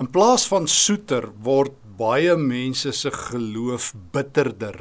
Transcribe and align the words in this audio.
In 0.00 0.06
plaas 0.08 0.46
van 0.48 0.64
soeter 0.72 1.26
word 1.44 1.74
baie 1.98 2.32
mense 2.40 2.94
se 2.96 3.10
geloof 3.12 3.90
bitterder. 4.14 4.78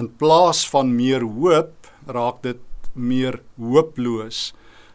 In 0.00 0.08
plaas 0.16 0.62
van 0.72 0.94
meer 0.96 1.26
hoop 1.28 1.90
raak 2.08 2.38
dit 2.40 2.88
meer 2.94 3.36
hooploos. 3.60 4.54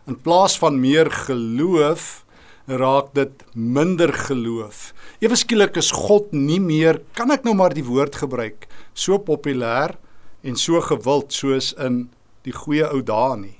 In 0.09 0.17
plaas 0.17 0.57
van 0.57 0.81
meer 0.81 1.13
geloof 1.13 2.25
raak 2.65 3.13
dit 3.13 3.45
minder 3.53 4.09
geloof. 4.23 4.95
Ewe 5.21 5.37
skielik 5.37 5.77
is 5.77 5.93
God 5.93 6.33
nie 6.33 6.57
meer, 6.57 7.03
kan 7.13 7.29
ek 7.29 7.45
nou 7.45 7.53
maar 7.53 7.77
die 7.77 7.85
woord 7.85 8.17
gebruik, 8.17 8.65
so 8.97 9.21
populêr 9.21 9.93
en 10.41 10.57
so 10.57 10.81
gewild 10.89 11.37
soos 11.37 11.75
in 11.77 12.07
die 12.49 12.57
goeie 12.63 12.89
ou 12.89 13.05
dae 13.05 13.37
nie. 13.37 13.59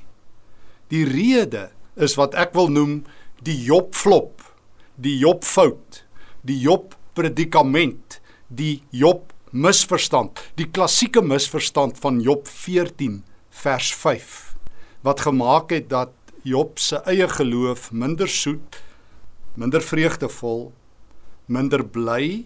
Die 0.89 1.05
rede 1.05 1.70
is 1.93 2.18
wat 2.18 2.33
ek 2.33 2.57
wil 2.57 2.73
noem 2.73 3.04
die 3.45 3.61
Job 3.70 3.93
flop 3.93 4.41
die 5.02 5.18
Job 5.18 5.45
fout, 5.47 6.04
die 6.45 6.59
Job 6.61 6.95
predikament, 7.18 8.19
die 8.47 8.83
Job 8.93 9.33
misverstand, 9.51 10.39
die 10.55 10.69
klassieke 10.69 11.24
misverstand 11.25 11.97
van 12.00 12.21
Job 12.24 12.47
14 12.47 13.21
vers 13.64 13.91
5 13.97 14.51
wat 15.01 15.24
gemaak 15.25 15.71
het 15.74 15.89
dat 15.89 16.14
Job 16.46 16.79
se 16.79 17.01
eie 17.10 17.27
geloof 17.29 17.91
minder 17.91 18.29
soet, 18.29 18.77
minder 19.57 19.82
vreugdevol, 19.82 20.71
minder 21.46 21.83
bly 21.86 22.46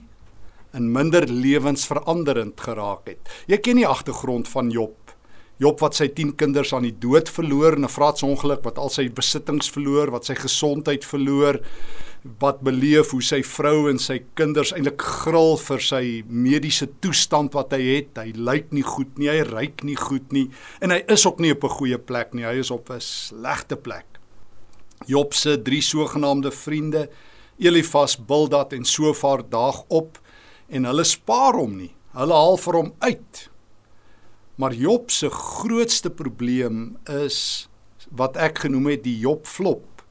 en 0.76 0.92
minder 0.92 1.28
lewensveranderend 1.28 2.60
geraak 2.60 3.08
het. 3.08 3.32
Jy 3.48 3.60
ken 3.64 3.80
die 3.80 3.88
agtergrond 3.88 4.48
van 4.52 4.72
Job. 4.72 5.05
Job 5.58 5.80
wat 5.80 5.96
sy 5.96 6.10
10 6.12 6.34
kinders 6.36 6.74
aan 6.76 6.84
die 6.84 6.98
dood 7.00 7.30
verloor 7.32 7.78
in 7.78 7.86
'n 7.86 7.90
vraatsongeluk, 7.90 8.64
wat 8.64 8.78
al 8.78 8.90
sy 8.90 9.08
besittings 9.08 9.70
verloor, 9.72 10.12
wat 10.12 10.26
sy 10.26 10.36
gesondheid 10.36 11.06
verloor, 11.06 11.62
wat 12.40 12.62
beleef 12.66 13.12
hoe 13.12 13.22
sy 13.22 13.42
vrou 13.44 13.90
en 13.90 14.00
sy 14.02 14.20
kinders 14.36 14.74
eintlik 14.74 15.02
gril 15.02 15.56
vir 15.62 15.80
sy 15.80 16.24
mediese 16.28 16.88
toestand 17.00 17.54
wat 17.54 17.72
hy 17.72 17.82
het. 17.82 18.18
Hy 18.18 18.34
lyk 18.36 18.74
nie 18.74 18.84
goed 18.84 19.18
nie, 19.18 19.30
hy 19.30 19.44
ryk 19.44 19.84
nie 19.84 19.96
goed 19.96 20.34
nie 20.34 20.50
en 20.82 20.92
hy 20.92 21.04
is 21.08 21.26
ook 21.26 21.40
nie 21.40 21.52
op 21.52 21.64
'n 21.64 21.78
goeie 21.78 21.98
plek 21.98 22.34
nie. 22.34 22.44
Hy 22.44 22.60
is 22.60 22.72
op 22.72 22.90
'n 22.90 23.00
slegte 23.00 23.76
plek. 23.76 24.06
Job 25.06 25.34
se 25.34 25.58
drie 25.58 25.82
sogenaamde 25.82 26.52
vriende, 26.52 27.10
Elifas, 27.60 28.18
Bildad 28.18 28.74
en 28.74 28.84
Sofar 28.84 29.44
daag 29.50 29.84
op 29.88 30.18
en 30.70 30.84
hulle 30.84 31.04
spaar 31.04 31.54
hom 31.54 31.78
nie. 31.78 31.96
Hulle 32.14 32.34
haal 32.34 32.58
vir 32.58 32.74
hom 32.74 32.94
uit. 33.00 33.50
Maar 34.56 34.74
Job 34.74 35.12
se 35.12 35.30
grootste 35.30 36.10
probleem 36.10 36.98
is 37.12 37.68
wat 38.16 38.38
ek 38.40 38.64
genoem 38.64 38.94
het 38.94 39.04
die 39.04 39.18
Job 39.20 39.48
flop. 39.50 40.04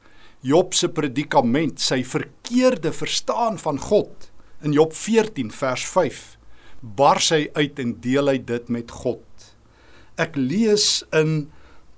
Job 0.45 0.75
se 0.77 0.91
predikament, 0.93 1.81
sy 1.81 2.03
verkeerde 2.05 2.91
verstaan 2.93 3.57
van 3.57 3.79
God. 3.81 4.29
In 4.61 4.75
Job 4.75 4.93
14 4.93 5.49
vers 5.51 5.85
5 5.89 6.23
bars 6.85 7.31
hy 7.33 7.47
uit 7.55 7.79
en 7.81 7.95
deel 8.01 8.29
hy 8.29 8.37
dit 8.45 8.69
met 8.69 8.91
God. 8.93 9.23
Ek 10.21 10.37
lees 10.37 11.01
in 11.15 11.47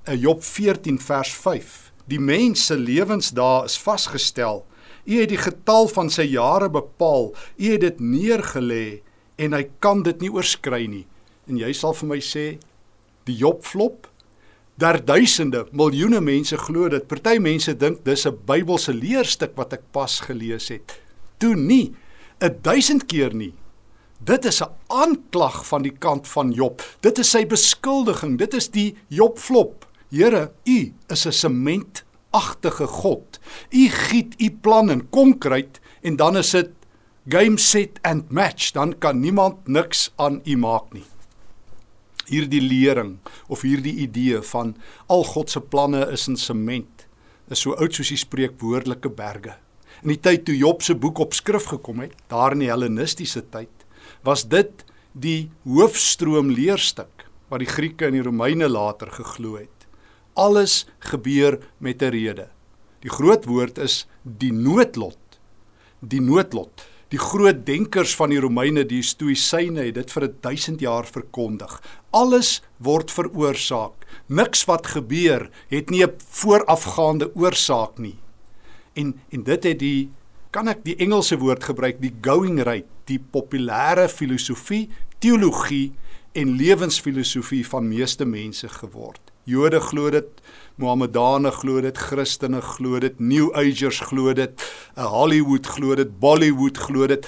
eh, 0.08 0.16
Job 0.16 0.44
14 0.45 1.00
vers 1.03 1.34
5. 1.36 1.75
Die 2.08 2.22
mens 2.23 2.70
se 2.70 2.78
lewensdae 2.80 3.66
is 3.68 3.75
vasgestel. 3.84 4.64
U 5.08 5.20
het 5.20 5.31
die 5.31 5.42
getal 5.42 5.92
van 5.92 6.09
sy 6.12 6.30
jare 6.31 6.70
bepaal. 6.72 7.34
U 7.36 7.66
het 7.73 7.84
dit 7.84 8.00
neergelê 8.00 9.02
en 9.38 9.53
hy 9.53 9.66
kan 9.84 10.06
dit 10.08 10.23
nie 10.23 10.31
oorskry 10.31 10.86
nie. 10.88 11.06
En 11.48 11.58
jy 11.58 11.72
sal 11.73 11.94
vir 11.94 12.08
my 12.08 12.20
sê 12.20 12.45
die 13.28 13.36
Job 13.36 13.64
flop 13.64 14.08
daar 14.78 15.00
duisende, 15.02 15.64
miljoene 15.73 16.20
mense 16.22 16.58
glo 16.62 16.90
dit. 16.94 17.06
Party 17.09 17.40
mense 17.42 17.73
dink 17.73 18.03
dis 18.06 18.28
'n 18.28 18.38
Bybelse 18.45 18.94
leerstuk 18.94 19.56
wat 19.58 19.73
ek 19.73 19.84
pas 19.92 20.20
gelees 20.20 20.70
het. 20.70 21.00
Toe 21.40 21.56
nie 21.56 21.95
'n 22.42 22.59
duisend 22.62 23.08
keer 23.08 23.34
nie. 23.34 23.53
Dit 24.20 24.45
is 24.45 24.62
'n 24.62 24.70
aanklag 24.88 25.66
van 25.66 25.81
die 25.81 25.98
kant 25.98 26.28
van 26.28 26.52
Job. 26.52 26.81
Dit 27.02 27.18
is 27.18 27.30
sy 27.30 27.45
beskuldiging. 27.45 28.38
Dit 28.38 28.53
is 28.53 28.70
die 28.70 28.95
Job 29.08 29.40
flop. 29.40 29.85
Here, 30.12 30.52
u 30.66 30.94
is 31.09 31.25
'n 31.25 31.31
sementagtige 31.31 32.88
God. 32.88 33.40
U 33.72 33.90
giet 33.90 34.35
u 34.41 34.52
plan 34.52 34.91
in 34.91 35.09
konkreet 35.09 35.79
en 36.02 36.16
dan 36.16 36.38
is 36.38 36.52
dit 36.52 36.69
game 37.28 37.58
set 37.58 38.00
and 38.03 38.31
match. 38.31 38.72
Dan 38.72 38.97
kan 38.97 39.19
niemand 39.19 39.68
niks 39.68 40.12
aan 40.16 40.41
u 40.46 40.58
maak 40.58 40.94
nie 40.94 41.06
hierdie 42.30 42.62
lering 42.62 43.18
of 43.48 43.62
hierdie 43.62 43.96
idee 44.04 44.42
van 44.52 44.76
al 45.08 45.24
God 45.24 45.50
se 45.50 45.62
planne 45.62 46.06
is 46.12 46.28
in 46.28 46.38
sement 46.38 47.08
is 47.52 47.64
so 47.64 47.76
oud 47.80 47.96
soos 47.96 48.12
die 48.12 48.20
spreekwoordelike 48.20 49.10
berge. 49.16 49.56
In 50.04 50.12
die 50.12 50.20
tyd 50.22 50.46
toe 50.48 50.56
Job 50.58 50.84
se 50.84 50.96
boek 51.00 51.22
op 51.24 51.34
skrif 51.34 51.70
gekom 51.72 52.04
het, 52.04 52.14
daar 52.30 52.54
in 52.54 52.66
die 52.66 52.72
hellenistiese 52.72 53.46
tyd, 53.54 53.72
was 54.28 54.46
dit 54.52 54.84
die 55.18 55.50
hoofstroom 55.66 56.52
leerstuk 56.54 57.26
wat 57.48 57.64
die 57.64 57.72
Grieke 57.72 58.10
en 58.10 58.18
die 58.18 58.26
Romeine 58.26 58.68
later 58.70 59.09
geglo 59.16 59.56
het. 59.58 59.88
Alles 60.36 60.86
gebeur 61.00 61.59
met 61.80 62.04
'n 62.04 62.12
rede. 62.12 62.50
Die 63.02 63.09
groot 63.09 63.46
woord 63.46 63.78
is 63.78 64.06
die 64.24 64.52
noodlot. 64.52 65.40
Die 66.02 66.22
noodlot. 66.22 66.86
Die 67.09 67.20
groot 67.20 67.66
denkers 67.66 68.16
van 68.16 68.30
die 68.30 68.40
Romeine, 68.40 68.84
die 68.84 69.02
Stoïsyne, 69.02 69.86
het 69.86 69.96
dit 69.96 70.12
vir 70.12 70.28
1000 70.42 70.80
jaar 70.80 71.06
verkondig. 71.06 71.82
Alles 72.17 72.61
word 72.81 73.11
veroorsaak. 73.13 74.05
Niks 74.28 74.63
wat 74.66 74.89
gebeur 74.95 75.50
het 75.69 75.89
nie 75.94 76.03
'n 76.03 76.17
voorafgaande 76.17 77.31
oorsaak 77.35 77.97
nie. 77.97 78.17
En 78.94 79.19
en 79.29 79.44
dit 79.44 79.63
het 79.63 79.79
die 79.79 80.09
kan 80.51 80.67
ek 80.67 80.83
die 80.83 80.95
Engelse 80.95 81.38
woord 81.38 81.63
gebruik, 81.63 82.00
die 82.01 82.13
going 82.22 82.61
rate, 82.63 82.89
die 83.05 83.19
populêre 83.19 84.07
filosofie, 84.09 84.89
teologie 85.19 85.91
en 86.33 86.55
lewensfilosofie 86.57 87.63
van 87.67 87.88
meeste 87.88 88.25
mense 88.25 88.69
geword. 88.69 89.22
Jode 89.44 89.79
glo 89.79 90.09
dit, 90.09 90.28
Mohammedane 90.75 91.51
glo 91.51 91.81
dit, 91.81 91.97
Christene 91.97 92.61
glo 92.61 92.99
dit, 92.99 93.19
New 93.19 93.51
Agers 93.53 93.99
glo 93.99 94.34
dit, 94.34 94.66
uh, 94.97 95.05
Hollywood 95.05 95.66
glo 95.66 95.95
dit, 95.95 96.19
Bollywood 96.19 96.78
glo 96.78 97.07
dit. 97.07 97.28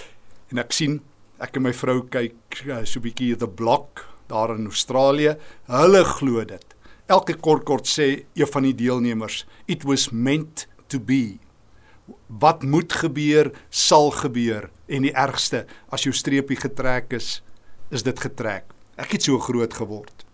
En 0.51 0.57
ek 0.57 0.73
sien 0.75 0.99
ek 1.39 1.55
en 1.55 1.63
my 1.69 1.73
vrou 1.73 2.01
kyk 2.11 2.63
uh, 2.65 2.83
so 2.83 2.99
'n 2.99 3.05
bietjie 3.07 3.37
The 3.37 3.47
Block 3.47 4.08
daar 4.29 4.55
in 4.55 4.69
Australië. 4.69 5.35
Hulle 5.69 6.03
glo 6.05 6.45
dit. 6.45 6.65
Elke 7.09 7.33
kort 7.41 7.65
kort 7.65 7.89
sê 7.89 8.25
een 8.37 8.49
van 8.53 8.67
die 8.67 8.75
deelnemers, 8.77 9.45
it 9.65 9.83
was 9.83 10.09
meant 10.13 10.67
to 10.87 10.99
be. 11.01 11.39
Wat 12.27 12.63
moet 12.63 12.93
gebeur, 12.93 13.51
sal 13.69 14.11
gebeur 14.13 14.69
en 14.89 15.05
die 15.05 15.13
ergste, 15.13 15.65
as 15.89 16.05
jou 16.05 16.13
streepie 16.13 16.57
getrek 16.57 17.13
is, 17.17 17.39
is 17.89 18.05
dit 18.05 18.19
getrek. 18.21 18.69
Ek 18.99 19.15
het 19.17 19.25
so 19.25 19.39
groot 19.41 19.73
geword. 19.73 20.25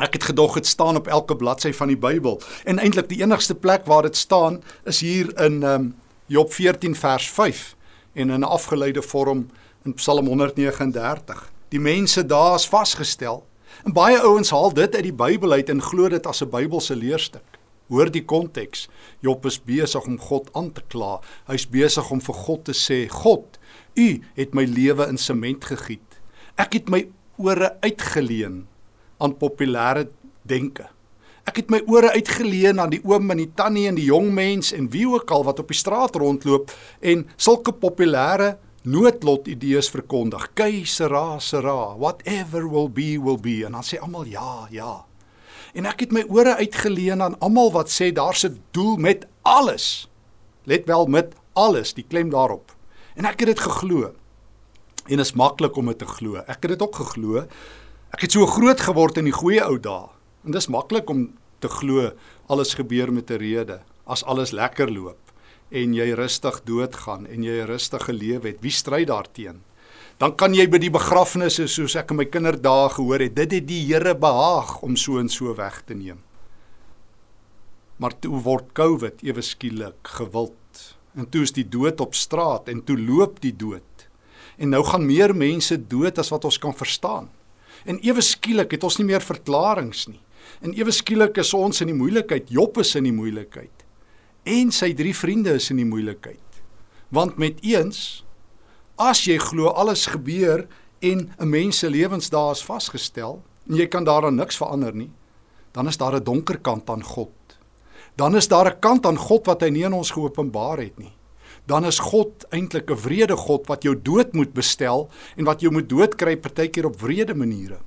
Ek 0.00 0.16
het 0.16 0.28
gedog 0.28 0.56
dit 0.58 0.68
staan 0.68 0.96
op 0.96 1.08
elke 1.08 1.36
bladsy 1.36 1.72
van 1.72 1.88
die 1.92 2.00
Bybel. 2.00 2.40
En 2.64 2.80
eintlik 2.80 3.08
die 3.08 3.22
enigste 3.22 3.56
plek 3.56 3.84
waar 3.88 4.04
dit 4.08 4.16
staan 4.16 4.62
is 4.84 5.00
hier 5.00 5.32
in 5.40 5.62
um, 5.64 5.94
Job 6.32 6.52
14 6.52 6.96
vers 6.96 7.28
5 7.30 7.74
en 8.12 8.30
in 8.30 8.40
'n 8.40 8.48
afgeleide 8.48 9.02
vorm 9.02 9.46
in 9.84 9.94
Psalm 9.94 10.26
139. 10.26 11.55
Die 11.68 11.80
mense 11.80 12.26
daar 12.26 12.54
is 12.54 12.68
vasgestel. 12.68 13.44
En 13.84 13.92
baie 13.92 14.18
ouens 14.18 14.50
haal 14.50 14.72
dit 14.74 14.94
uit 14.94 15.02
die 15.02 15.14
Bybel 15.14 15.52
uit 15.52 15.68
en 15.68 15.82
glo 15.82 16.08
dit 16.08 16.26
as 16.26 16.42
'n 16.42 16.50
Bybelse 16.50 16.96
leerstuk. 16.96 17.58
Hoor 17.88 18.10
die 18.10 18.24
konteks. 18.24 18.88
Job 19.20 19.46
is 19.46 19.62
besig 19.62 20.06
om 20.06 20.18
God 20.18 20.50
aan 20.52 20.72
te 20.72 20.82
kla. 20.88 21.20
Hy's 21.46 21.66
besig 21.66 22.10
om 22.10 22.20
vir 22.20 22.34
God 22.34 22.64
te 22.64 22.72
sê: 22.72 23.08
"God, 23.08 23.58
U 23.96 24.20
het 24.36 24.54
my 24.54 24.64
lewe 24.64 25.06
in 25.08 25.16
sement 25.16 25.64
gegiet. 25.64 26.20
Ek 26.60 26.76
het 26.76 26.90
my 26.92 27.06
ore 27.40 27.72
uitgeleen 27.80 28.66
aan 29.18 29.36
populêre 29.40 30.06
denke. 30.42 30.84
Ek 31.46 31.62
het 31.62 31.70
my 31.72 31.80
ore 31.88 32.10
uitgeleen 32.12 32.80
aan 32.82 32.92
die 32.92 33.00
oom 33.06 33.30
en 33.30 33.40
die 33.40 33.52
tannie 33.56 33.86
en 33.88 33.96
die 33.96 34.08
jong 34.08 34.32
mens 34.34 34.72
en 34.76 34.90
wie 34.92 35.06
ook 35.08 35.30
al 35.30 35.46
wat 35.46 35.62
op 35.62 35.72
die 35.72 35.78
straat 35.78 36.16
rondloop 36.18 36.72
en 37.00 37.24
sulke 37.36 37.72
populêre 37.72 38.56
noodlot 38.86 39.48
idees 39.50 39.88
verkondig. 39.90 40.52
Keisera 40.54 41.40
sera, 41.42 41.96
whatever 41.98 42.68
will 42.70 42.88
be 42.88 43.16
will 43.18 43.38
be 43.42 43.64
en 43.66 43.74
dan 43.74 43.86
sê 43.86 43.98
almal 43.98 44.28
ja, 44.30 44.66
ja. 44.70 45.04
En 45.76 45.88
ek 45.90 46.06
het 46.06 46.14
my 46.14 46.22
ore 46.32 46.54
uitgeleen 46.62 47.24
aan 47.24 47.36
almal 47.44 47.72
wat 47.74 47.90
sê 47.90 48.12
daar's 48.14 48.46
'n 48.46 48.62
doel 48.70 48.96
met 48.96 49.26
alles. 49.42 50.08
Let 50.64 50.86
wel 50.86 51.06
met 51.06 51.34
alles, 51.52 51.94
die 51.94 52.06
klem 52.08 52.30
daarop. 52.30 52.74
En 53.14 53.24
ek 53.24 53.40
het 53.40 53.48
dit 53.48 53.60
geglo. 53.60 54.12
En 55.06 55.18
is 55.18 55.32
maklik 55.32 55.76
om 55.76 55.86
dit 55.86 55.98
te 55.98 56.06
glo. 56.06 56.36
Ek 56.36 56.62
het 56.62 56.70
dit 56.70 56.82
ook 56.82 56.94
geglo 56.94 57.46
Ek 58.10 58.20
het 58.20 58.32
so 58.32 58.46
groot 58.46 58.80
geword 58.80 59.18
in 59.18 59.24
die 59.24 59.32
goeie 59.32 59.62
ou 59.64 59.78
dae. 59.78 60.08
En 60.44 60.52
dis 60.52 60.68
maklik 60.68 61.10
om 61.10 61.34
te 61.58 61.68
glo 61.68 62.12
alles 62.46 62.74
gebeur 62.74 63.12
met 63.12 63.30
'n 63.30 63.38
rede. 63.38 63.80
As 64.06 64.24
alles 64.24 64.52
lekker 64.52 64.90
loop 64.90 65.25
en 65.70 65.94
jy 65.94 66.10
rustig 66.14 66.60
doodgaan 66.64 67.26
en 67.26 67.42
jy 67.42 67.62
'n 67.62 67.66
rustige 67.66 68.12
lewe 68.12 68.48
het, 68.48 68.60
wie 68.60 68.70
stry 68.70 69.04
daarteenoor? 69.04 69.62
Dan 70.18 70.36
kan 70.36 70.54
jy 70.54 70.66
by 70.66 70.78
die 70.78 70.90
begrafnisse 70.90 71.66
soos 71.68 71.96
ek 71.96 72.10
in 72.10 72.16
my 72.16 72.24
kinderdae 72.24 72.88
gehoor 72.88 73.20
het, 73.20 73.34
dit 73.34 73.52
het 73.52 73.66
die 73.66 73.84
Here 73.86 74.14
behaag 74.14 74.82
om 74.82 74.96
so 74.96 75.18
en 75.18 75.28
so 75.28 75.54
weg 75.54 75.82
te 75.86 75.94
neem. 75.94 76.22
Maar 77.98 78.18
toe 78.20 78.40
word 78.40 78.72
COVID 78.72 79.22
ewe 79.22 79.42
skielik 79.42 80.00
gewild 80.02 80.54
En 81.16 81.28
toe 81.32 81.46
is 81.46 81.54
die 81.56 81.64
dood 81.64 82.00
op 82.04 82.14
straat 82.14 82.68
en 82.68 82.82
toe 82.84 82.98
loop 83.00 83.40
die 83.40 83.54
dood. 83.56 84.04
En 84.60 84.72
nou 84.72 84.82
gaan 84.84 85.06
meer 85.08 85.32
mense 85.36 85.76
dood 85.88 86.20
as 86.20 86.30
wat 86.32 86.44
ons 86.44 86.58
kan 86.60 86.76
verstaan. 86.76 87.30
En 87.88 87.98
ewe 88.04 88.20
skielik 88.24 88.76
het 88.76 88.84
ons 88.84 88.98
nie 89.00 89.08
meer 89.08 89.24
verklaringe 89.24 90.12
nie. 90.12 90.20
En 90.60 90.74
ewe 90.76 90.92
skielik 90.92 91.40
is 91.40 91.54
ons 91.56 91.80
in 91.80 91.90
die 91.90 91.96
moeilikheid. 91.96 92.52
Job 92.52 92.78
is 92.80 92.94
in 92.98 93.08
die 93.08 93.16
moeilikheid. 93.16 93.75
En 94.46 94.70
sy 94.70 94.92
drie 94.94 95.14
vriende 95.16 95.56
is 95.58 95.70
in 95.74 95.80
die 95.80 95.88
moeilikheid. 95.88 96.60
Want 97.10 97.38
met 97.42 97.58
eens 97.66 98.22
as 98.96 99.24
jy 99.26 99.40
glo 99.42 99.72
alles 99.74 100.06
gebeur 100.06 100.68
en 101.02 101.32
'n 101.38 101.48
mens 101.50 101.78
se 101.78 101.90
lewensdae 101.90 102.52
is 102.52 102.64
vasgestel 102.64 103.42
en 103.68 103.74
jy 103.74 103.86
kan 103.86 104.04
daaraan 104.04 104.36
niks 104.36 104.56
verander 104.56 104.94
nie, 104.94 105.10
dan 105.72 105.88
is 105.88 105.96
daar 105.96 106.14
'n 106.14 106.24
donker 106.24 106.58
kant 106.58 106.90
aan 106.90 107.02
God. 107.02 107.58
Dan 108.16 108.36
is 108.36 108.48
daar 108.48 108.70
'n 108.70 108.78
kant 108.80 109.06
aan 109.06 109.18
God 109.18 109.46
wat 109.46 109.60
hy 109.60 109.68
nie 109.68 109.84
aan 109.84 109.92
ons 109.92 110.10
geopenbaar 110.10 110.78
het 110.78 110.98
nie. 110.98 111.12
Dan 111.66 111.84
is 111.84 111.98
God 111.98 112.46
eintlik 112.50 112.90
'n 112.90 113.02
wrede 113.02 113.36
God 113.36 113.66
wat 113.66 113.82
jou 113.82 114.02
dood 114.02 114.32
moet 114.32 114.52
bestel 114.52 115.10
en 115.36 115.44
wat 115.44 115.60
jou 115.60 115.72
moet 115.72 115.88
doodkry 115.88 116.36
partykeer 116.36 116.86
op 116.86 117.00
wrede 117.00 117.34
maniere. 117.34 117.78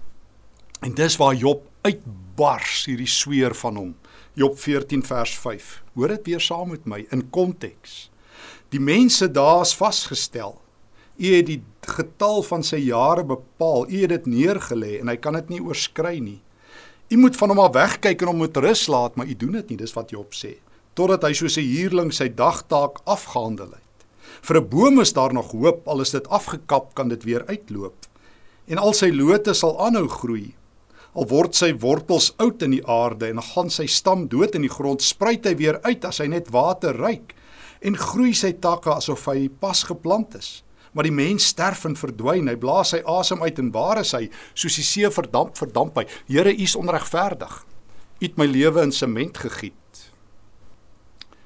En 0.81 0.93
dis 0.93 1.17
waar 1.17 1.35
Job 1.35 1.67
uitbars 1.81 2.85
hierdie 2.85 3.07
sweer 3.07 3.55
van 3.55 3.75
hom. 3.75 3.95
Job 4.33 4.59
14 4.59 5.01
vers 5.03 5.37
5. 5.37 5.83
Hoor 5.93 6.07
dit 6.07 6.25
weer 6.25 6.41
saam 6.41 6.69
met 6.69 6.85
my 6.85 7.05
in 7.09 7.23
konteks. 7.33 8.09
Die 8.69 8.79
mense 8.79 9.31
daar 9.31 9.61
is 9.61 9.73
vasgestel. 9.75 10.59
U 11.17 11.31
het 11.33 11.47
die 11.49 11.63
getal 11.97 12.43
van 12.45 12.63
sy 12.63 12.77
jare 12.85 13.25
bepaal. 13.25 13.89
U 13.89 14.01
het 14.03 14.13
dit 14.13 14.29
neergelê 14.29 14.99
en 14.99 15.09
hy 15.09 15.17
kan 15.17 15.33
dit 15.39 15.55
nie 15.55 15.63
oorskry 15.65 16.19
nie. 16.21 16.37
U 17.09 17.17
moet 17.17 17.37
van 17.39 17.49
hom 17.49 17.61
af 17.63 17.73
wegkyk 17.73 18.21
en 18.21 18.29
hom 18.29 18.43
met 18.45 18.57
rus 18.61 18.85
laat, 18.87 19.17
maar 19.17 19.25
u 19.25 19.33
doen 19.33 19.57
dit 19.57 19.73
nie, 19.73 19.79
dis 19.81 19.95
wat 19.97 20.13
Job 20.13 20.37
sê. 20.37 20.59
Totdat 20.93 21.25
hy 21.25 21.33
soos 21.33 21.57
'n 21.57 21.65
huurling 21.65 22.13
sy 22.13 22.29
dagtaak 22.29 23.01
afgehandel 23.05 23.73
het. 23.73 24.05
Vir 24.45 24.61
'n 24.61 24.69
boom 24.69 24.99
is 24.99 25.13
daar 25.13 25.33
nog 25.33 25.51
hoop, 25.51 25.87
al 25.87 26.01
is 26.01 26.11
dit 26.11 26.27
afgekap, 26.27 26.93
kan 26.93 27.09
dit 27.09 27.23
weer 27.23 27.45
uitloop. 27.47 28.05
En 28.67 28.77
al 28.77 28.93
sy 28.93 29.09
lote 29.09 29.53
sal 29.53 29.79
aanhou 29.81 30.07
groei. 30.07 30.53
Al 31.17 31.27
word 31.29 31.57
sy 31.57 31.71
wortels 31.81 32.31
oud 32.37 32.61
in 32.65 32.77
die 32.77 32.85
aarde 32.85 33.31
en 33.31 33.41
gaan 33.41 33.69
sy 33.73 33.87
stam 33.89 34.27
dood 34.29 34.55
in 34.55 34.65
die 34.67 34.73
grond, 34.73 35.01
spruit 35.01 35.45
hy 35.45 35.55
weer 35.57 35.79
uit 35.83 36.05
as 36.05 36.21
hy 36.21 36.29
net 36.29 36.51
water 36.53 36.97
ryk 36.97 37.35
en 37.81 37.95
groei 37.95 38.33
sy 38.35 38.51
takke 38.59 38.91
asof 38.91 39.25
hy 39.31 39.47
pas 39.61 39.85
geplant 39.87 40.35
is 40.35 40.59
maar 40.93 41.05
die 41.05 41.13
mens 41.13 41.45
sterf 41.51 41.85
en 41.85 41.97
verdwyn. 41.97 42.49
Hy 42.49 42.55
blaas 42.59 42.93
sy 42.95 43.01
asem 43.09 43.43
uit 43.45 43.59
en 43.61 43.71
waar 43.75 44.01
is 44.01 44.13
hy? 44.17 44.23
Soos 44.57 44.79
die 44.79 44.85
see 44.85 45.09
verdamp, 45.13 45.57
verdamp 45.59 45.99
hy. 46.01 46.05
Here, 46.29 46.53
U 46.53 46.65
is 46.65 46.77
onregverdig. 46.79 47.59
U 48.19 48.25
het 48.25 48.39
my 48.39 48.47
lewe 48.49 48.87
in 48.87 48.95
sement 48.95 49.37
gegiet. 49.39 49.75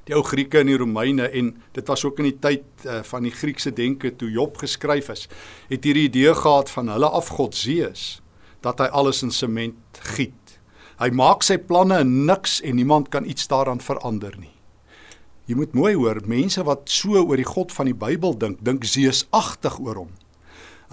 Die 0.08 0.16
ou 0.18 0.24
Grieke 0.28 0.60
en 0.60 0.68
die 0.68 0.80
Romeine 0.80 1.30
en 1.32 1.54
dit 1.76 1.92
was 1.92 2.04
ook 2.04 2.18
in 2.20 2.28
die 2.28 2.40
tyd 2.44 2.88
uh, 2.88 3.00
van 3.08 3.24
die 3.24 3.32
Griekse 3.32 3.72
denke 3.76 4.12
toe 4.20 4.28
Job 4.32 4.58
geskryf 4.60 5.08
is, 5.14 5.30
het 5.70 5.86
hierdie 5.88 6.10
idee 6.10 6.34
gehad 6.36 6.72
van 6.74 6.92
hulle 6.92 7.08
afgod 7.08 7.56
Zeus 7.56 8.23
dat 8.64 8.80
hy 8.80 8.90
alles 8.96 9.22
in 9.24 9.32
sement 9.32 10.02
giet. 10.16 10.58
Hy 11.02 11.10
maak 11.12 11.44
sy 11.44 11.58
planne 11.58 12.00
in 12.04 12.26
niks 12.28 12.62
en 12.64 12.78
niemand 12.80 13.10
kan 13.12 13.26
iets 13.28 13.48
daaraan 13.52 13.82
verander 13.84 14.36
nie. 14.40 14.54
Jy 15.50 15.58
moet 15.60 15.74
mooi 15.76 15.92
hoor, 16.00 16.22
mense 16.30 16.64
wat 16.64 16.88
so 16.88 17.20
oor 17.20 17.40
die 17.40 17.48
God 17.48 17.74
van 17.76 17.90
die 17.90 17.98
Bybel 17.98 18.38
dink, 18.40 18.62
dink 18.64 18.86
seusagtig 18.88 19.76
oor 19.84 20.06
hom. 20.06 20.14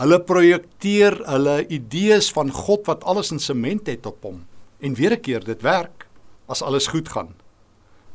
Hulle 0.00 0.18
projekteer 0.26 1.20
hulle 1.28 1.60
idees 1.70 2.30
van 2.34 2.50
God 2.50 2.88
wat 2.88 3.04
alles 3.06 3.30
in 3.34 3.42
sement 3.42 3.86
het 3.90 4.08
op 4.08 4.24
hom. 4.26 4.40
En 4.80 4.96
weer 4.96 5.12
'n 5.12 5.20
keer, 5.20 5.44
dit 5.44 5.62
werk 5.62 6.08
as 6.48 6.62
alles 6.62 6.88
goed 6.88 7.08
gaan. 7.08 7.34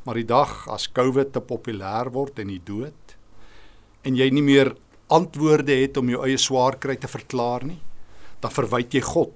Maar 0.03 0.15
die 0.15 0.27
dag 0.27 0.67
as 0.67 0.91
COVID 0.91 1.31
te 1.33 1.39
populêr 1.41 2.11
word 2.11 2.39
en 2.39 2.47
die 2.47 2.61
dood 2.63 3.15
en 4.03 4.15
jy 4.15 4.29
nie 4.29 4.41
meer 4.41 4.75
antwoorde 5.07 5.73
het 5.73 5.97
om 5.97 6.09
jou 6.09 6.25
eie 6.25 6.37
swaar 6.37 6.77
kry 6.77 6.95
te 6.95 7.07
verklaar 7.07 7.63
nie, 7.65 7.79
dan 8.41 8.51
verwyd 8.51 8.93
jy 8.93 9.01
God 9.01 9.33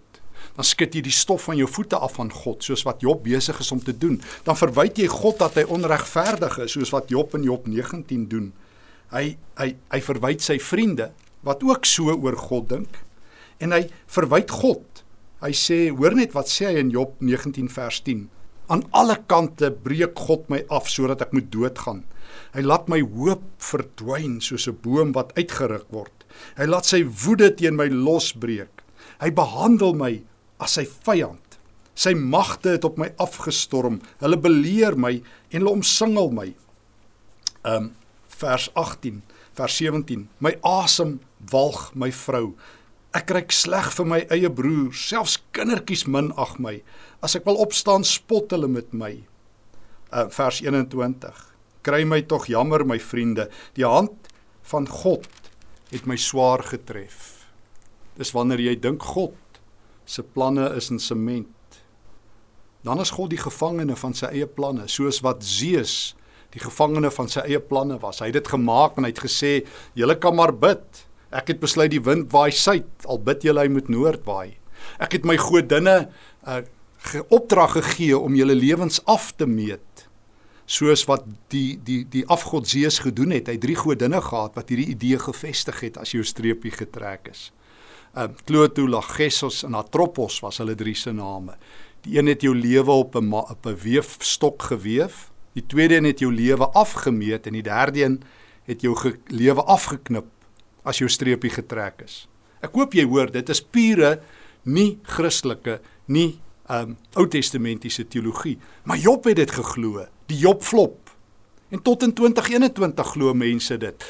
dan 0.59 0.67
skud 0.67 0.91
jy 0.91 0.99
die 1.05 1.15
stof 1.15 1.45
van 1.47 1.55
jou 1.55 1.69
voete 1.71 1.95
af 1.95 2.17
van 2.17 2.27
God 2.35 2.65
soos 2.67 2.81
wat 2.83 2.99
Job 2.99 3.21
besig 3.23 3.61
is 3.63 3.69
om 3.71 3.79
te 3.79 3.93
doen. 3.95 4.17
Dan 4.43 4.57
verwyd 4.59 4.97
jy 4.99 5.05
God 5.07 5.37
dat 5.39 5.55
hy 5.55 5.63
onregverdig 5.71 6.57
is 6.65 6.75
soos 6.75 6.91
wat 6.91 7.07
Job 7.13 7.31
in 7.37 7.45
Job 7.47 7.69
19 7.71 8.25
doen. 8.27 8.49
Hy 9.13 9.37
hy 9.55 9.69
hy 9.93 10.01
verwyd 10.03 10.43
sy 10.43 10.57
vriende 10.59 11.13
wat 11.47 11.63
ook 11.63 11.87
so 11.87 12.11
oor 12.11 12.35
God 12.35 12.67
dink 12.73 12.99
en 13.63 13.71
hy 13.71 13.85
verwyd 14.11 14.51
God. 14.51 14.83
Hy 15.39 15.53
sê 15.55 15.79
hoor 15.95 16.19
net 16.19 16.35
wat 16.35 16.51
sê 16.51 16.73
hy 16.73 16.83
in 16.83 16.91
Job 16.91 17.15
19 17.23 17.71
vers 17.71 18.03
10. 18.03 18.27
Aan 18.67 18.83
alle 18.91 19.15
kante 19.31 19.71
breek 19.71 20.19
God 20.27 20.51
my 20.51 20.65
af 20.67 20.91
sodat 20.91 21.23
ek 21.23 21.31
moet 21.37 21.47
doodgaan. 21.55 22.03
Hy 22.51 22.67
laat 22.67 22.91
my 22.91 22.99
hoop 22.99 23.47
verdwyn 23.63 24.41
soos 24.43 24.67
'n 24.67 24.75
boom 24.83 25.15
wat 25.15 25.31
uitgeruk 25.39 25.87
word. 25.87 26.27
Hy 26.59 26.67
laat 26.67 26.83
sy 26.83 27.05
woede 27.07 27.55
teen 27.55 27.79
my 27.79 27.87
losbreek. 27.87 28.83
Hy 29.23 29.31
behandel 29.31 29.95
my 29.95 30.19
as 30.59 30.77
sy 30.77 30.85
vyand. 31.07 31.57
Sy 31.99 32.13
magte 32.15 32.77
het 32.77 32.85
op 32.87 32.99
my 32.99 33.09
afgestorm. 33.19 33.99
Hulle 34.21 34.39
beleer 34.39 34.95
my 34.95 35.17
en 35.19 35.57
hulle 35.57 35.79
omsingel 35.79 36.31
my. 36.35 36.51
Um 37.67 37.93
vers 38.39 38.69
18, 38.79 39.17
vers 39.57 39.79
17. 39.81 40.29
My 40.39 40.53
asem 40.63 41.17
walg 41.51 41.89
my 41.99 42.07
vrou. 42.15 42.53
Ek 43.11 43.25
kyk 43.31 43.51
sleg 43.51 43.89
vir 43.97 44.07
my 44.07 44.19
eie 44.31 44.51
broer, 44.53 44.93
selfs 44.95 45.39
kindertjies 45.51 46.05
minag 46.07 46.55
my. 46.61 46.77
As 47.25 47.35
ek 47.35 47.47
wil 47.49 47.59
opstaan, 47.59 48.05
spot 48.07 48.53
hulle 48.55 48.69
met 48.71 48.93
my. 48.95 49.15
Uh 50.13 50.29
vers 50.31 50.61
21. 50.63 51.43
Kry 51.83 52.05
my 52.07 52.21
tog 52.27 52.47
jammer 52.51 52.85
my 52.87 52.99
vriende, 53.01 53.49
die 53.75 53.87
hand 53.87 54.31
van 54.69 54.87
God 54.87 55.27
het 55.89 56.07
my 56.07 56.15
swaar 56.19 56.63
getref. 56.63 57.47
Dis 58.19 58.31
wanneer 58.35 58.61
jy 58.61 58.75
dink 58.79 59.03
God 59.15 59.35
se 60.09 60.23
planne 60.25 60.71
is 60.77 60.89
in 60.89 60.99
sement. 61.01 61.81
Dan 62.85 63.01
is 63.03 63.11
God 63.13 63.33
die 63.33 63.41
gevangene 63.41 63.97
van 63.99 64.15
sy 64.17 64.31
eie 64.33 64.47
planne, 64.47 64.87
soos 64.89 65.21
wat 65.25 65.43
Zeus 65.45 66.15
die 66.53 66.61
gevangene 66.63 67.11
van 67.13 67.29
sy 67.29 67.43
eie 67.45 67.59
planne 67.61 67.99
was. 68.01 68.23
Hy 68.23 68.31
het 68.31 68.39
dit 68.39 68.49
gemaak 68.55 68.97
en 68.97 69.05
hy 69.05 69.11
het 69.11 69.21
gesê: 69.21 69.51
"Julle 69.93 70.17
kan 70.17 70.35
maar 70.35 70.55
bid. 70.55 71.05
Ek 71.29 71.51
het 71.53 71.59
besluit 71.61 71.91
die 71.91 72.01
wind 72.01 72.31
waai 72.33 72.49
suid, 72.51 72.89
al 73.05 73.21
bid 73.21 73.45
julle 73.45 73.61
hy 73.61 73.69
moet 73.69 73.89
noord 73.89 74.25
waai. 74.25 74.57
Ek 74.99 75.13
het 75.13 75.25
my 75.25 75.37
godinne 75.37 76.09
'n 76.47 76.49
uh, 76.49 76.61
ge 76.99 77.23
opdrag 77.29 77.77
gegee 77.77 78.17
om 78.17 78.35
julle 78.35 78.55
lewens 78.55 79.05
af 79.05 79.35
te 79.35 79.45
meet." 79.45 80.07
soos 80.69 81.05
wat 81.09 81.23
die 81.49 81.79
die 81.83 82.05
die 82.05 82.25
afgod 82.27 82.67
Zeus 82.67 82.99
gedoen 82.99 83.31
het. 83.31 83.47
Hy 83.47 83.53
het 83.57 83.61
drie 83.61 83.75
godinne 83.75 84.21
gehad 84.21 84.53
wat 84.53 84.69
hierdie 84.69 84.93
idee 84.93 85.17
gevestig 85.17 85.79
het 85.81 85.97
as 85.97 86.11
jou 86.11 86.23
streepie 86.23 86.71
getrek 86.71 87.27
is 87.31 87.49
uh, 88.15 88.27
Cloto, 88.45 88.87
Lagessos 88.87 89.63
en 89.63 89.73
Atropos 89.73 90.39
was 90.39 90.57
hulle 90.57 90.75
drie 90.75 90.95
se 90.95 91.11
name. 91.11 91.55
Die 92.05 92.17
een 92.17 92.31
het 92.31 92.41
jou 92.41 92.55
lewe 92.55 92.91
op 92.91 93.15
'n 93.15 93.33
op 93.33 93.65
'n 93.65 93.75
weefstok 93.75 94.61
geweef, 94.61 95.31
die 95.53 95.65
tweede 95.65 95.95
een 95.95 96.05
het 96.05 96.19
jou 96.19 96.33
lewe 96.33 96.69
afgemeet 96.71 97.47
en 97.47 97.53
die 97.53 97.63
derde 97.63 98.03
een 98.03 98.21
het 98.65 98.81
jou 98.81 98.95
lewe 99.27 99.63
afgeknip 99.63 100.25
as 100.83 100.97
jou 100.97 101.09
streepie 101.09 101.49
getrek 101.49 102.01
is. 102.05 102.27
Ek 102.61 102.73
hoop 102.73 102.93
jy 102.93 103.05
hoor, 103.05 103.31
dit 103.31 103.49
is 103.49 103.61
pure 103.61 104.19
nie 104.63 104.99
Christelike, 105.03 105.79
nie 106.05 106.39
um 106.69 106.97
Ou 107.17 107.27
Testamentiese 107.27 108.07
teologie, 108.07 108.57
maar 108.83 108.97
Job 108.97 109.25
het 109.25 109.35
dit 109.35 109.51
geglo, 109.51 110.05
die 110.29 110.37
Job 110.37 110.63
flop. 110.63 111.09
En 111.69 111.81
tot 111.81 112.03
in 112.03 112.13
2021 112.13 113.11
glo 113.13 113.33
mense 113.33 113.77
dit. 113.77 114.05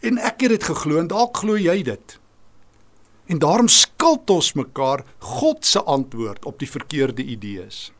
En 0.00 0.18
ek 0.18 0.40
het 0.40 0.50
dit 0.56 0.64
geglo 0.64 1.00
en 1.00 1.08
dalk 1.08 1.36
glo 1.36 1.56
jy 1.60 1.82
dit. 1.82 2.19
En 3.30 3.38
daarom 3.38 3.68
skuld 3.68 4.30
ons 4.30 4.52
mekaar 4.58 5.04
God 5.18 5.66
se 5.66 5.82
antwoord 5.82 6.44
op 6.44 6.58
die 6.58 6.70
verkeerde 6.70 7.22
idees. 7.22 7.92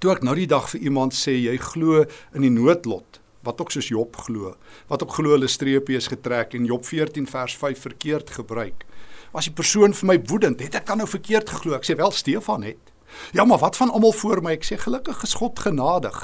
Toe 0.00 0.14
ek 0.14 0.22
nou 0.24 0.32
die 0.38 0.48
dag 0.48 0.70
vir 0.72 0.86
iemand 0.88 1.12
sê 1.12 1.34
jy 1.36 1.58
glo 1.60 2.06
in 2.32 2.46
die 2.46 2.52
noodlot, 2.54 3.18
wat 3.44 3.60
ook 3.60 3.74
soos 3.74 3.90
Job 3.92 4.16
glo, 4.24 4.54
wat 4.88 5.04
ook 5.04 5.12
glo 5.18 5.34
hulle 5.34 5.50
streepie 5.50 5.98
is 5.98 6.08
getrek 6.08 6.56
en 6.56 6.64
Job 6.70 6.88
14 6.88 7.28
vers 7.28 7.58
5 7.60 7.84
verkeerd 7.84 8.32
gebruik. 8.38 8.86
Was 9.34 9.50
die 9.50 9.54
persoon 9.60 9.92
vir 9.92 10.08
my 10.08 10.16
woedend, 10.32 10.64
het 10.64 10.80
ek 10.80 10.88
dan 10.88 11.02
nou 11.04 11.08
verkeerd 11.10 11.52
geglo? 11.52 11.76
Ek 11.76 11.84
sê 11.84 11.98
wel 12.00 12.16
Stefan 12.16 12.64
het. 12.64 12.94
Ja, 13.36 13.44
maar 13.44 13.60
wat 13.60 13.76
van 13.76 13.92
almal 13.92 14.16
voor 14.16 14.40
my? 14.40 14.56
Ek 14.56 14.64
sê 14.64 14.80
gelukkig 14.80 15.20
is 15.28 15.36
God 15.36 15.60
genadig. 15.60 16.16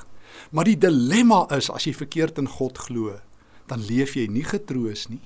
Maar 0.57 0.73
die 0.73 0.81
dilemma 0.89 1.45
is 1.53 1.69
as 1.69 1.85
jy 1.85 1.93
verkeerd 1.93 2.41
in 2.41 2.49
God 2.49 2.81
glo, 2.89 3.21
dan 3.69 3.85
leef 3.85 4.17
jy 4.17 4.25
nie 4.33 4.49
getroos 4.49 5.11
nie. 5.13 5.25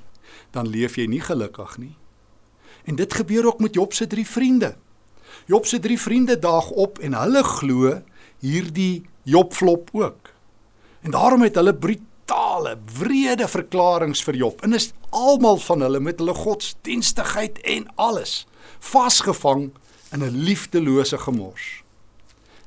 Dan 0.50 0.66
leef 0.74 0.98
jy 0.98 1.06
nie 1.06 1.22
gelukkig 1.22 1.78
nie. 1.78 1.94
En 2.90 2.96
dit 2.96 3.14
gebeur 3.14 3.46
ook 3.46 3.60
met 3.62 3.74
Job 3.74 3.92
se 3.94 4.06
drie 4.06 4.26
vriende. 4.26 4.74
Job 5.46 5.66
se 5.66 5.78
drie 5.78 6.00
vriende 6.00 6.38
daag 6.38 6.70
op 6.70 6.98
en 6.98 7.14
hulle 7.14 7.42
glo 7.46 8.00
hierdie 8.42 9.06
Job 9.22 9.52
flop 9.54 9.90
ook. 9.92 10.30
En 11.00 11.10
daarom 11.10 11.42
het 11.42 11.54
hulle 11.54 11.74
brutale, 11.74 12.78
wrede 12.98 13.46
verklaringe 13.48 14.18
vir 14.26 14.36
Job. 14.36 14.62
En 14.66 14.74
is 14.74 14.90
almal 15.10 15.60
van 15.62 15.84
hulle 15.86 16.00
met 16.00 16.18
hulle 16.18 16.34
godsdienstigheid 16.34 17.60
en 17.60 17.86
alles 17.94 18.46
vasgevang 18.78 19.70
in 20.10 20.24
'n 20.24 20.42
liefdelose 20.48 21.18
gemors. 21.18 21.84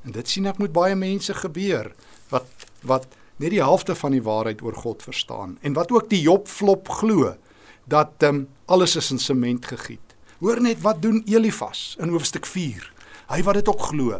En 0.04 0.12
dit 0.12 0.28
sien 0.28 0.46
ek 0.46 0.58
met 0.58 0.72
baie 0.72 0.94
mense 0.94 1.34
gebeur 1.34 1.92
wat 2.28 2.48
wat 2.80 3.06
net 3.36 3.50
die 3.50 3.62
helfte 3.62 3.94
van 3.94 4.10
die 4.10 4.22
waarheid 4.22 4.62
oor 4.62 4.74
God 4.74 5.02
verstaan 5.02 5.58
en 5.60 5.72
wat 5.72 5.92
ook 5.92 6.08
die 6.08 6.20
Job 6.20 6.48
flop 6.48 6.88
glo 6.88 7.36
dat 7.84 8.22
um, 8.22 8.48
alles 8.64 8.96
is 8.96 9.10
in 9.10 9.18
sement 9.18 9.66
gegiet. 9.66 10.03
Hoor 10.44 10.60
net 10.60 10.82
wat 10.84 10.98
doen 11.00 11.22
Elifas 11.24 11.94
in 11.96 12.10
hoofstuk 12.12 12.44
4. 12.44 12.84
Hy 13.30 13.38
wat 13.46 13.56
dit 13.56 13.68
ook 13.68 13.80
glo. 13.80 14.18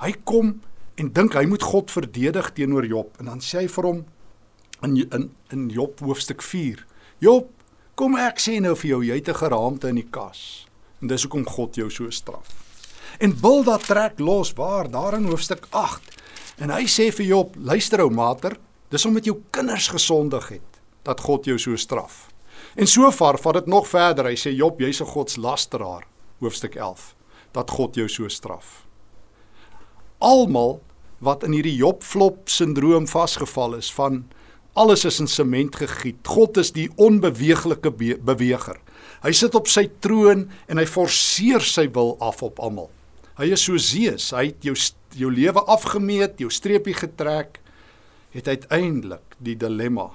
Hy 0.00 0.12
kom 0.24 0.54
en 0.96 1.10
dink 1.12 1.34
hy 1.36 1.42
moet 1.44 1.66
God 1.68 1.90
verdedig 1.92 2.46
teenoor 2.56 2.86
Job 2.88 3.18
en 3.20 3.28
dan 3.28 3.42
sê 3.44 3.58
hy 3.60 3.68
vir 3.74 3.88
hom 3.90 3.98
in 4.86 4.94
in 5.04 5.26
in 5.52 5.66
Job 5.74 6.00
hoofstuk 6.00 6.40
4. 6.40 6.80
Job, 7.20 7.50
kom 7.92 8.16
ek 8.16 8.40
sê 8.40 8.56
nou 8.64 8.72
vir 8.72 8.88
jou, 8.88 9.02
jy 9.04 9.18
het 9.20 9.28
'n 9.28 9.40
geraamte 9.42 9.88
in 9.92 10.00
die 10.00 10.08
kas. 10.10 10.64
En 11.02 11.08
dis 11.12 11.22
hoekom 11.22 11.44
God 11.44 11.76
jou 11.76 11.90
so 11.90 12.10
straf. 12.10 12.48
En 13.20 13.36
Bilda 13.40 13.76
trek 13.76 14.18
los 14.18 14.54
waar 14.56 14.90
daar 14.90 15.14
in 15.14 15.28
hoofstuk 15.28 15.66
8. 15.70 16.00
En 16.58 16.70
hy 16.70 16.86
sê 16.86 17.12
vir 17.12 17.26
Job, 17.26 17.54
luister 17.56 18.00
ou 18.00 18.10
mater, 18.10 18.56
dis 18.88 19.04
omdat 19.04 19.24
jou 19.24 19.42
kinders 19.50 19.88
gesondig 19.88 20.48
het 20.48 20.80
dat 21.02 21.20
God 21.20 21.44
jou 21.44 21.58
so 21.58 21.76
straf. 21.76 22.28
En 22.76 22.86
so 22.86 23.08
ver 23.10 23.38
vat 23.40 23.54
dit 23.56 23.66
nog 23.72 23.86
verder. 23.88 24.26
Hy 24.28 24.36
sê 24.36 24.52
Job, 24.52 24.80
jy's 24.80 25.00
'n 25.00 25.08
godslasteraar, 25.08 26.04
hoofstuk 26.40 26.74
11, 26.74 27.14
dat 27.52 27.70
God 27.70 27.94
jou 27.94 28.08
so 28.08 28.28
straf. 28.28 28.86
Almal 30.18 30.82
wat 31.18 31.44
in 31.44 31.52
hierdie 31.52 31.76
Job 31.76 32.02
flop 32.02 32.48
sindroom 32.48 33.06
vasgeval 33.06 33.74
is 33.74 33.92
van 33.92 34.26
alles 34.74 35.04
is 35.04 35.20
in 35.20 35.26
sement 35.26 35.76
gegiet. 35.76 36.20
God 36.26 36.56
is 36.56 36.72
die 36.72 36.90
onbeweeglike 36.96 37.90
be 37.90 38.18
beweger. 38.20 38.76
Hy 39.22 39.32
sit 39.32 39.54
op 39.54 39.68
sy 39.68 39.88
troon 40.04 40.50
en 40.68 40.78
hy 40.78 40.84
forceer 40.84 41.64
sy 41.64 41.88
wil 41.88 42.16
af 42.20 42.42
op 42.42 42.60
almal. 42.60 42.90
Hy 43.40 43.52
is 43.52 43.64
so 43.64 43.76
Zeus, 43.80 44.30
hy 44.36 44.50
het 44.52 44.62
jou 44.64 44.76
jou 45.16 45.30
lewe 45.32 45.62
afgemeet, 45.64 46.38
jou 46.40 46.50
streepie 46.52 46.94
getrek, 46.94 47.60
het 48.36 48.48
uiteindelik 48.48 49.36
die 49.40 49.56
dilemma 49.56 50.10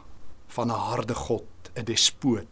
van 0.54 0.70
'n 0.70 0.78
harde 0.78 1.16
God, 1.16 1.72
'n 1.76 1.86
despoot. 1.86 2.51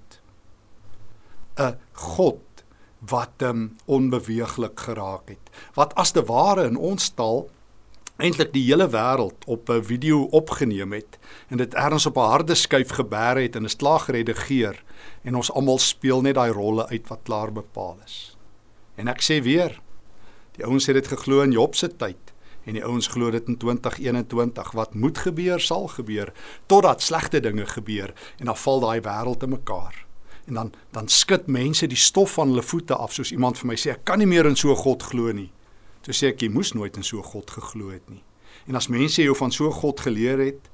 'n 1.59 1.77
God 1.91 2.63
wat 2.99 3.39
hom 3.39 3.49
um, 3.49 3.75
onbeweeglik 3.85 4.79
geraak 4.79 5.29
het. 5.29 5.49
Wat 5.73 5.95
as 5.95 6.11
te 6.11 6.23
ware 6.23 6.67
in 6.67 6.75
ons 6.75 7.09
taal 7.09 7.49
eintlik 8.19 8.51
die 8.51 8.65
hele 8.67 8.89
wêreld 8.91 9.45
op 9.47 9.69
'n 9.69 9.83
video 9.83 10.23
opgeneem 10.23 10.93
het 10.93 11.19
en 11.47 11.57
dit 11.57 11.73
ergens 11.73 12.05
op 12.05 12.17
'n 12.17 12.31
harde 12.31 12.55
skyf 12.55 12.89
gebeer 12.89 13.37
het 13.41 13.55
en 13.55 13.65
is 13.65 13.75
klaar 13.75 13.99
geredigeer 13.99 14.83
en 15.23 15.35
ons 15.35 15.51
almal 15.51 15.77
speel 15.77 16.21
net 16.21 16.35
daai 16.35 16.51
rolle 16.51 16.87
uit 16.87 17.07
wat 17.07 17.19
klaar 17.23 17.51
bepaal 17.51 17.97
is. 18.05 18.37
En 18.95 19.07
ek 19.07 19.21
sê 19.21 19.41
weer, 19.43 19.81
die 20.51 20.65
ouens 20.65 20.85
het 20.85 20.95
dit 20.95 21.07
geglo 21.07 21.41
in 21.41 21.51
Job 21.51 21.75
se 21.75 21.95
tyd 21.95 22.33
en 22.65 22.73
die 22.73 22.85
ouens 22.85 23.07
glo 23.07 23.31
dit 23.31 23.47
in 23.47 23.57
2021 23.57 24.71
wat 24.71 24.93
moet 24.93 25.17
gebeur 25.17 25.59
sal 25.59 25.87
gebeur 25.87 26.33
totdat 26.65 27.01
slegte 27.01 27.39
dinge 27.39 27.65
gebeur 27.65 28.13
en 28.37 28.45
dan 28.45 28.57
val 28.57 28.79
daai 28.79 29.01
wêreld 29.01 29.39
te 29.39 29.47
mekaar. 29.47 30.08
En 30.49 30.53
dan 30.53 30.71
dan 30.91 31.07
skud 31.07 31.47
mense 31.47 31.87
die 31.87 31.97
stof 31.97 32.33
van 32.33 32.49
hulle 32.49 32.65
voete 32.65 32.95
af 32.95 33.13
soos 33.13 33.31
iemand 33.31 33.57
vir 33.61 33.69
my 33.69 33.77
sê 33.77 33.93
ek 33.93 34.05
kan 34.09 34.19
nie 34.19 34.27
meer 34.29 34.49
in 34.49 34.57
so 34.57 34.71
'n 34.71 34.81
God 34.81 35.03
glo 35.03 35.31
nie. 35.31 35.51
Toe 36.01 36.13
sê 36.13 36.33
ek 36.33 36.41
jy 36.41 36.49
moes 36.49 36.73
nooit 36.73 36.97
in 36.97 37.03
so 37.03 37.17
'n 37.17 37.23
God 37.23 37.51
geglo 37.51 37.89
het 37.89 38.09
nie. 38.09 38.23
En 38.67 38.75
as 38.75 38.87
mense 38.87 39.21
jou 39.21 39.35
van 39.35 39.51
so 39.51 39.67
'n 39.67 39.79
God 39.81 39.99
geleer 39.99 40.39
het, 40.39 40.69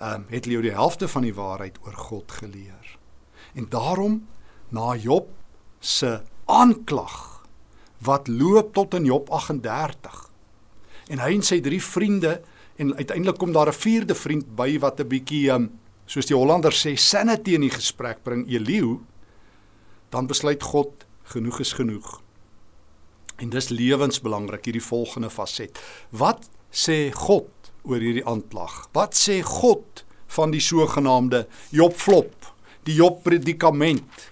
ehm 0.00 0.14
um, 0.14 0.26
het 0.28 0.44
hulle 0.44 0.60
jou 0.60 0.62
die 0.62 0.78
helfte 0.78 1.08
van 1.08 1.22
die 1.22 1.34
waarheid 1.34 1.78
oor 1.82 1.96
God 1.96 2.32
geleer. 2.32 2.98
En 3.54 3.66
daarom 3.68 4.26
na 4.68 4.94
Job 4.96 5.28
se 5.80 6.22
aanklag 6.44 7.46
wat 7.98 8.28
loop 8.28 8.74
tot 8.74 8.94
in 8.94 9.04
Job 9.04 9.30
38. 9.30 10.30
En 11.08 11.18
hy 11.18 11.34
en 11.34 11.42
sy 11.42 11.60
drie 11.60 11.82
vriende 11.82 12.42
en 12.76 12.94
uiteindelik 12.94 13.38
kom 13.38 13.52
daar 13.52 13.68
'n 13.68 13.72
vierde 13.72 14.14
vriend 14.14 14.56
by 14.56 14.78
wat 14.78 15.00
'n 15.00 15.08
bietjie 15.08 15.50
ehm 15.50 15.62
um, 15.62 15.78
soos 16.08 16.28
die 16.28 16.36
Hollanders 16.36 16.80
sê 16.84 16.94
sanity 16.96 17.54
in 17.58 17.66
die 17.66 17.74
gesprek 17.74 18.22
bring 18.24 18.46
Elihu 18.48 18.98
dan 20.12 20.28
besluit 20.30 20.64
God 20.64 21.04
genoeg 21.28 21.60
is 21.60 21.74
genoeg. 21.76 22.06
En 23.38 23.52
dis 23.52 23.68
lewensbelangrik 23.70 24.64
hierdie 24.66 24.82
volgende 24.82 25.28
faset. 25.30 25.76
Wat 26.10 26.48
sê 26.72 27.10
God 27.14 27.52
oor 27.84 28.00
hierdie 28.00 28.24
aanklag? 28.26 28.86
Wat 28.96 29.14
sê 29.16 29.42
God 29.44 30.04
van 30.32 30.52
die 30.52 30.64
sogenaamde 30.64 31.44
Job 31.76 31.96
flop, 31.96 32.48
die 32.88 32.96
Job 32.96 33.22
predikament 33.24 34.28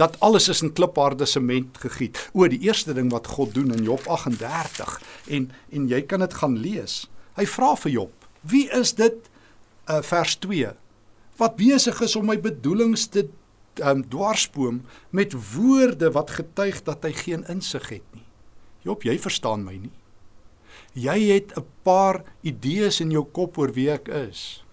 dat 0.00 0.16
alles 0.24 0.48
is 0.48 0.62
in 0.64 0.72
klipharde 0.72 1.26
sement 1.28 1.76
gegiet. 1.82 2.16
O, 2.32 2.46
die 2.48 2.62
eerste 2.64 2.94
ding 2.96 3.10
wat 3.12 3.28
God 3.36 3.52
doen 3.54 3.74
in 3.74 3.84
Job 3.84 4.06
38 4.08 4.94
en 5.36 5.50
en 5.76 5.88
jy 5.90 6.00
kan 6.08 6.24
dit 6.24 6.36
gaan 6.40 6.56
lees. 6.58 7.02
Hy 7.36 7.44
vra 7.46 7.74
vir 7.76 7.92
Job, 7.92 8.12
"Wie 8.40 8.68
is 8.72 8.94
dit?" 8.94 9.28
Uh 9.88 10.00
vers 10.02 10.36
2. 10.36 10.72
Wat 11.40 11.56
besig 11.56 12.00
is 12.04 12.16
om 12.18 12.28
my 12.28 12.36
bedoelings 12.40 13.06
te 13.08 13.28
um, 13.80 14.02
dwarsboom 14.08 14.82
met 15.10 15.34
woorde 15.54 16.10
wat 16.12 16.36
getuig 16.36 16.82
dat 16.84 17.04
hy 17.06 17.12
geen 17.16 17.46
insig 17.48 17.88
het 17.88 18.06
nie. 18.12 18.26
Job, 18.84 19.04
jy 19.04 19.16
verstaan 19.20 19.64
my 19.64 19.76
nie. 19.76 19.94
Jy 20.96 21.18
het 21.30 21.52
'n 21.56 21.66
paar 21.82 22.24
idees 22.42 23.00
in 23.00 23.10
jou 23.10 23.24
kop 23.24 23.58
oor 23.58 23.72
wie 23.72 23.90
ek 23.90 24.08
is. 24.08 24.64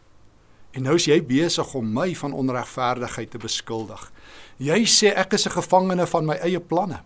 En 0.72 0.84
nou 0.84 0.96
is 0.96 1.06
jy 1.06 1.22
besig 1.22 1.74
om 1.74 1.94
my 1.94 2.16
van 2.16 2.34
onregverdigheid 2.34 3.32
te 3.32 3.38
beskuldig. 3.38 4.12
Jy 4.58 4.86
sê 4.86 5.14
ek 5.16 5.34
is 5.34 5.46
'n 5.46 5.58
gevangene 5.62 6.08
van 6.08 6.26
my 6.26 6.36
eie 6.36 6.60
planne. 6.60 7.02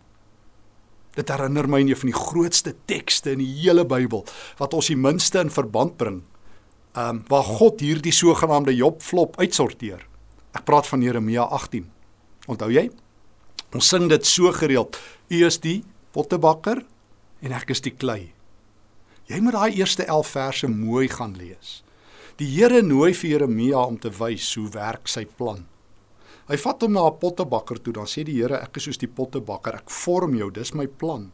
Dit 1.15 1.29
herinner 1.29 1.67
my 1.67 1.79
aan 1.79 1.87
een 1.87 1.95
van 1.95 2.09
die 2.09 2.19
grootste 2.19 2.75
tekste 2.85 3.31
in 3.31 3.39
die 3.39 3.53
hele 3.61 3.85
Bybel 3.85 4.25
wat 4.57 4.73
ons 4.73 4.87
die 4.87 4.97
minste 4.97 5.39
in 5.39 5.49
verband 5.49 5.97
bring. 5.97 6.23
Ehm 6.91 7.09
um, 7.09 7.23
waar 7.27 7.43
God 7.43 7.79
hierdie 7.79 8.11
sogenaamde 8.11 8.75
Job 8.75 9.01
flop 9.01 9.37
uitsorteer. 9.39 10.03
Ek 10.51 10.65
praat 10.67 10.87
van 10.87 11.01
Jeremia 11.01 11.45
18. 11.47 11.85
Onthou 12.51 12.67
jy? 12.71 12.89
Ons 13.71 13.87
sing 13.87 14.09
dit 14.11 14.25
so 14.27 14.51
gereeld. 14.51 14.99
U 15.31 15.37
is 15.47 15.59
die 15.63 15.83
pottebakker 16.11 16.81
en 17.39 17.55
ek 17.55 17.71
is 17.71 17.79
die 17.85 17.95
klei. 17.95 18.33
Jy 19.31 19.39
moet 19.39 19.55
daai 19.55 19.77
eerste 19.79 20.03
11 20.03 20.33
verse 20.33 20.67
mooi 20.67 21.07
gaan 21.07 21.37
lees. 21.39 21.79
Die 22.35 22.49
Here 22.49 22.81
nooi 22.83 23.13
vir 23.15 23.37
Jeremia 23.37 23.85
om 23.87 23.95
te 23.95 24.11
wys 24.11 24.49
hoe 24.59 24.67
werk 24.73 25.07
sy 25.07 25.23
plan. 25.23 25.63
Hy 26.51 26.57
vat 26.59 26.83
hom 26.83 26.91
na 26.91 27.07
'n 27.07 27.19
pottebakker 27.21 27.79
toe, 27.79 27.93
dan 27.93 28.05
sê 28.05 28.25
die 28.25 28.35
Here, 28.41 28.59
ek 28.59 28.75
is 28.75 28.83
soos 28.83 28.97
die 28.97 29.07
pottebakker, 29.07 29.75
ek 29.75 29.89
vorm 29.89 30.35
jou, 30.35 30.51
dis 30.51 30.73
my 30.73 30.87
plan. 30.87 31.31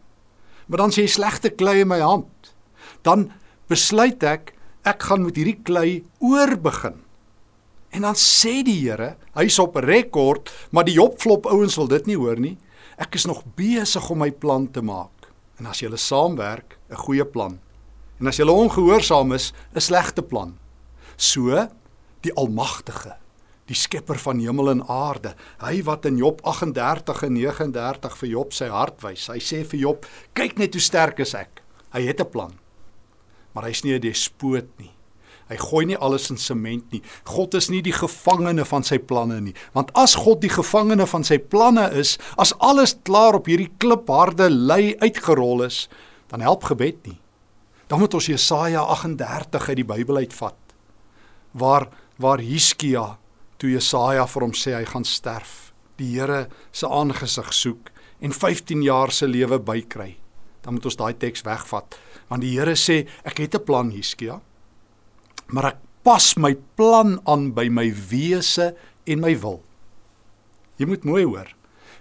Maar 0.68 0.78
dan 0.78 0.92
sê 0.92 1.02
hy 1.02 1.08
slegte 1.08 1.50
klei 1.50 1.82
in 1.82 1.88
my 1.88 2.00
hand. 2.00 2.54
Dan 3.02 3.32
besluit 3.68 4.24
ek 4.24 4.54
ek 4.84 5.04
gaan 5.04 5.24
met 5.24 5.36
hierdie 5.36 5.60
klei 5.64 6.04
oorbegin. 6.20 7.02
En 7.90 8.02
dan 8.02 8.16
sê 8.20 8.64
die 8.68 8.78
Here, 8.84 9.16
hy's 9.34 9.60
op 9.60 9.76
rekord, 9.76 10.52
maar 10.72 10.86
die 10.88 10.98
Jobflop 10.98 11.48
ouens 11.50 11.78
wil 11.80 11.88
dit 11.88 12.06
nie 12.12 12.18
hoor 12.18 12.40
nie. 12.40 12.58
Ek 12.98 13.16
is 13.16 13.28
nog 13.30 13.44
besig 13.56 14.10
om 14.10 14.22
my 14.22 14.32
plan 14.32 14.68
te 14.72 14.82
maak. 14.82 15.30
En 15.58 15.66
as 15.66 15.82
julle 15.82 15.98
saamwerk, 15.98 16.78
'n 16.90 16.96
goeie 16.96 17.26
plan. 17.26 17.60
En 18.20 18.28
as 18.28 18.38
julle 18.38 18.52
ongehoorsaam 18.52 19.34
is, 19.34 19.54
'n 19.76 19.80
slegte 19.80 20.22
plan. 20.22 20.58
So 21.16 21.68
die 22.22 22.34
Almagtige, 22.34 23.16
die 23.66 23.76
skepper 23.76 24.18
van 24.18 24.40
hemel 24.40 24.70
en 24.70 24.88
aarde, 24.88 25.36
hy 25.60 25.84
wat 25.84 26.06
in 26.06 26.18
Job 26.18 26.42
38 26.44 27.24
en 27.24 27.34
39 27.34 28.18
vir 28.18 28.30
Job 28.30 28.54
sy 28.54 28.68
hart 28.68 29.02
wys. 29.02 29.28
Hy 29.28 29.40
sê 29.40 29.66
vir 29.66 29.80
Job, 29.80 30.06
kyk 30.34 30.58
net 30.58 30.74
hoe 30.74 30.82
sterk 30.82 31.20
is 31.20 31.34
ek. 31.34 31.62
Hy 31.94 32.02
het 32.02 32.22
'n 32.22 32.30
plan. 32.30 32.54
Maar 33.58 33.72
hy's 33.72 33.82
nie 33.82 33.96
'n 33.98 34.02
despoot 34.02 34.70
nie. 34.78 34.94
Hy 35.50 35.56
gooi 35.58 35.86
nie 35.86 35.98
alles 35.98 36.30
in 36.30 36.38
sement 36.38 36.92
nie. 36.92 37.02
God 37.26 37.56
is 37.56 37.70
nie 37.70 37.82
die 37.82 37.96
gevangene 37.96 38.66
van 38.66 38.84
sy 38.84 39.00
planne 39.00 39.40
nie. 39.42 39.54
Want 39.74 39.92
as 39.96 40.14
God 40.16 40.42
die 40.42 40.52
gevangene 40.52 41.08
van 41.08 41.24
sy 41.24 41.40
planne 41.40 41.90
is, 41.92 42.18
as 42.38 42.54
alles 42.60 42.94
klaar 43.04 43.34
op 43.34 43.48
hierdie 43.48 43.72
klipharde 43.80 44.50
lei 44.50 44.96
uitgerol 45.00 45.64
is, 45.64 45.88
dan 46.28 46.42
help 46.42 46.64
gebed 46.64 47.08
nie. 47.08 47.18
Dan 47.88 48.00
moet 48.00 48.14
ons 48.14 48.28
Jesaja 48.28 48.82
38 48.82 49.70
uit 49.70 49.76
die 49.76 49.88
Bybel 49.88 50.18
uitvat. 50.18 50.58
Waar 51.54 51.88
waar 52.20 52.40
Hiskia 52.40 53.18
toe 53.58 53.70
Jesaja 53.70 54.28
vir 54.28 54.42
hom 54.42 54.54
sê 54.54 54.74
hy 54.74 54.86
gaan 54.86 55.06
sterf, 55.06 55.72
die 55.98 56.20
Here 56.20 56.48
se 56.72 56.88
aangesig 56.88 57.54
soek 57.54 57.90
en 58.22 58.34
15 58.34 58.84
jaar 58.84 59.12
se 59.12 59.28
lewe 59.28 59.60
bykry. 59.60 60.18
Dan 60.62 60.74
moet 60.74 60.86
ons 60.86 60.96
daai 60.96 61.14
teks 61.14 61.42
wegvat 61.46 61.98
want 62.28 62.42
die 62.42 62.58
Here 62.58 62.76
sê 62.76 63.08
ek 63.24 63.38
het 63.38 63.56
'n 63.56 63.64
plan 63.64 63.92
Hiskia 63.92 64.42
maar 65.54 65.72
ek 65.72 65.80
pas 66.08 66.36
my 66.40 66.54
plan 66.80 67.18
aan 67.28 67.52
by 67.56 67.68
my 67.72 67.90
wese 68.10 68.72
en 69.08 69.24
my 69.24 69.34
wil. 69.42 69.60
Jy 70.80 70.88
moet 70.88 71.08
mooi 71.08 71.24
hoor. 71.26 71.50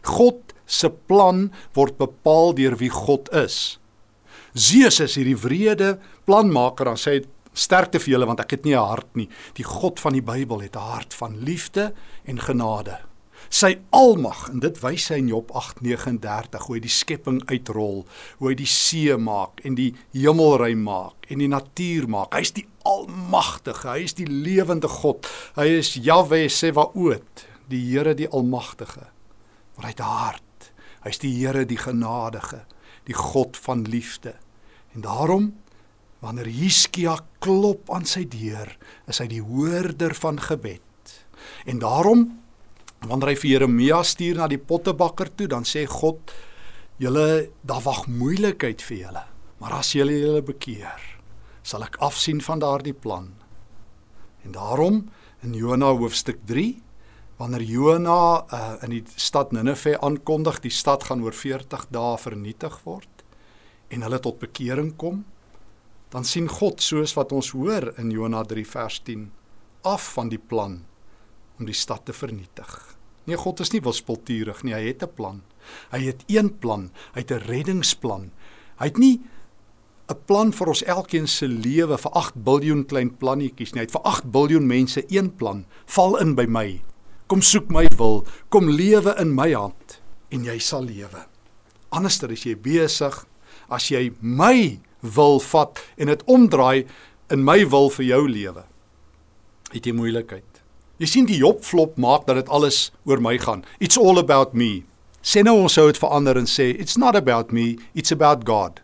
God 0.06 0.54
se 0.66 0.90
plan 0.90 1.48
word 1.74 1.98
bepaal 1.98 2.54
deur 2.58 2.76
wie 2.78 2.90
God 2.92 3.30
is. 3.34 3.78
Zeus 4.54 5.00
is 5.02 5.16
hierdie 5.18 5.38
wrede 5.38 5.96
planmaker 6.28 6.92
en 6.92 7.00
sê 7.00 7.18
sterkte 7.56 8.00
vir 8.02 8.14
julle 8.14 8.28
want 8.28 8.40
ek 8.40 8.56
het 8.56 8.64
nie 8.64 8.76
'n 8.76 8.88
hart 8.88 9.16
nie. 9.16 9.28
Die 9.54 9.64
God 9.64 10.00
van 10.00 10.12
die 10.12 10.22
Bybel 10.22 10.60
het 10.60 10.76
'n 10.76 10.90
hart 10.92 11.14
van 11.14 11.42
liefde 11.42 11.94
en 12.24 12.38
genade. 12.38 13.00
Sy 13.52 13.76
almag 13.94 14.48
en 14.50 14.60
dit 14.64 14.78
wys 14.82 15.08
hy 15.12 15.20
in 15.22 15.28
Job 15.30 15.52
8:39 15.54 16.66
hoe 16.66 16.76
hy 16.76 16.80
die 16.82 16.92
skepping 16.92 17.40
uitrol, 17.50 18.04
hoe 18.38 18.48
hy 18.50 18.56
die 18.58 18.68
see 18.70 19.16
maak 19.16 19.62
en 19.64 19.76
die 19.78 19.92
hemelruim 20.12 20.82
maak 20.82 21.30
en 21.30 21.42
die 21.42 21.50
natuur 21.50 22.08
maak. 22.10 22.34
Hy's 22.34 22.54
die 22.56 22.66
almagtige, 22.86 23.88
hy 23.88 24.06
is 24.06 24.16
die 24.18 24.28
lewende 24.28 24.88
God. 24.90 25.26
Hy 25.56 25.68
is 25.78 25.94
Jahwe 25.94 26.48
Sevaot, 26.48 27.46
die 27.70 27.82
Here 27.90 28.14
die 28.14 28.28
almagtige. 28.28 29.10
Maar 29.76 29.90
hy 29.90 29.92
het 29.94 30.02
hart. 30.02 30.72
Hy's 31.06 31.22
die 31.22 31.34
Here 31.38 31.64
die 31.66 31.78
genadige, 31.78 32.64
die 33.06 33.14
God 33.14 33.56
van 33.56 33.84
liefde. 33.86 34.34
En 34.94 35.06
daarom 35.06 35.52
wanneer 36.24 36.48
Hiskia 36.50 37.18
klop 37.44 37.90
aan 37.92 38.06
sy 38.08 38.24
deur, 38.30 38.72
is 39.06 39.20
hy 39.22 39.28
die 39.30 39.42
hoorder 39.44 40.14
van 40.16 40.40
gebed. 40.42 40.82
En 41.68 41.78
daarom 41.78 42.24
wanneer 43.08 43.32
hy 43.32 43.38
vir 43.40 43.50
Jeremia 43.50 44.02
stuur 44.02 44.40
na 44.40 44.48
die 44.48 44.60
pottebakker 44.60 45.30
toe, 45.36 45.48
dan 45.48 45.64
sê 45.64 45.86
God: 45.86 46.32
"Julle, 46.98 47.50
daar 47.62 47.82
wag 47.82 48.06
moeilikheid 48.06 48.82
vir 48.82 48.96
julle, 48.96 49.24
maar 49.60 49.72
as 49.72 49.92
julle 49.92 50.16
julle 50.16 50.42
bekeer, 50.42 51.02
sal 51.62 51.82
ek 51.82 51.96
afsien 52.00 52.40
van 52.40 52.58
daardie 52.58 52.94
plan." 52.94 53.32
En 54.44 54.52
daarom 54.52 55.08
in 55.42 55.54
Jona 55.54 55.92
hoofstuk 55.92 56.38
3 56.46 56.86
Wanneer 57.36 57.62
Jona 57.68 58.46
uh, 58.48 58.76
in 58.86 58.94
die 58.94 59.02
stad 59.20 59.50
Ninive 59.52 59.98
aankondig 60.00 60.62
die 60.64 60.72
stad 60.72 61.04
gaan 61.04 61.20
oor 61.20 61.36
40 61.36 61.84
dae 61.92 62.16
vernietig 62.16 62.78
word 62.86 63.24
en 63.92 64.02
hulle 64.06 64.18
tot 64.24 64.40
bekering 64.40 64.94
kom, 64.98 65.20
dan 66.10 66.24
sien 66.24 66.48
God 66.48 66.80
soos 66.82 67.12
wat 67.14 67.34
ons 67.36 67.52
hoor 67.52 67.92
in 68.00 68.08
Jona 68.10 68.40
3 68.48 68.64
vers 68.66 69.02
10 69.04 69.28
af 69.86 70.08
van 70.16 70.32
die 70.32 70.40
plan 70.40 70.80
om 71.60 71.68
die 71.68 71.76
stad 71.76 72.06
te 72.08 72.16
vernietig. 72.16 72.95
Nee, 73.26 73.36
God 73.36 73.60
is 73.60 73.72
nie 73.74 73.82
wispelturig 73.82 74.62
nie, 74.62 74.74
hy 74.74 74.86
het 74.86 75.02
'n 75.02 75.14
plan. 75.14 75.42
Hy 75.90 75.98
het 75.98 76.22
een 76.26 76.58
plan, 76.58 76.90
hy 77.14 77.20
het 77.20 77.30
'n 77.30 77.46
reddingsplan. 77.46 78.30
Hy 78.78 78.86
het 78.86 78.98
nie 78.98 79.20
'n 80.08 80.18
plan 80.26 80.52
vir 80.52 80.68
ons 80.68 80.82
elkeen 80.82 81.26
se 81.26 81.48
lewe 81.48 81.98
vir 81.98 82.12
8 82.12 82.34
miljard 82.44 82.86
klein 82.86 83.10
plannetjies 83.10 83.72
nie. 83.74 83.80
Hy 83.80 83.86
het 83.86 83.96
vir 83.96 84.02
8 84.02 84.24
miljard 84.32 84.62
mense 84.62 85.04
een 85.08 85.34
plan. 85.34 85.64
Val 85.86 86.18
in 86.18 86.34
by 86.34 86.46
my. 86.46 86.82
Kom 87.26 87.42
soek 87.42 87.68
my 87.68 87.88
wil, 87.98 88.24
kom 88.48 88.68
lewe 88.70 89.14
in 89.18 89.34
my 89.34 89.52
hand 89.52 90.00
en 90.30 90.44
jy 90.44 90.58
sal 90.58 90.84
lewe. 90.84 91.26
Anderster 91.90 92.30
is 92.30 92.44
jy 92.44 92.54
besig 92.54 93.26
as 93.68 93.88
jy 93.88 94.12
my 94.20 94.78
wil 95.00 95.40
vat 95.40 95.82
en 95.96 96.06
dit 96.06 96.22
omdraai 96.26 96.86
in 97.30 97.44
my 97.44 97.64
wil 97.68 97.90
vir 97.90 98.06
jou 98.06 98.28
lewe. 98.28 98.64
Het 99.72 99.86
jy 99.86 99.92
moeilikheid? 99.92 100.62
Jy 100.96 101.06
sien 101.06 101.26
die 101.28 101.36
Job 101.42 101.60
flop 101.64 101.98
maak 102.00 102.24
dat 102.28 102.38
dit 102.40 102.48
alles 102.48 102.90
oor 103.04 103.20
my 103.20 103.36
gaan. 103.38 103.64
It's 103.78 103.98
all 104.00 104.16
about 104.18 104.54
me. 104.56 104.86
Sê 105.20 105.42
nou 105.44 105.58
ons 105.60 105.74
sou 105.76 105.88
dit 105.90 105.98
verander 106.00 106.38
en 106.40 106.48
sê 106.48 106.70
it's 106.72 106.96
not 106.96 107.16
about 107.18 107.52
me, 107.52 107.76
it's 107.92 108.14
about 108.14 108.46
God. 108.48 108.80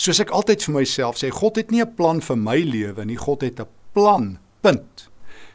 Soos 0.00 0.20
ek 0.20 0.32
altyd 0.36 0.64
vir 0.66 0.74
myself 0.80 1.20
sê, 1.20 1.30
God 1.32 1.56
het 1.56 1.70
nie 1.70 1.80
'n 1.80 1.94
plan 1.96 2.20
vir 2.20 2.36
my 2.36 2.58
lewe 2.58 3.04
nie, 3.04 3.16
God 3.16 3.42
het 3.42 3.60
'n 3.60 3.68
plan. 3.94 4.38
Punt. 4.60 5.08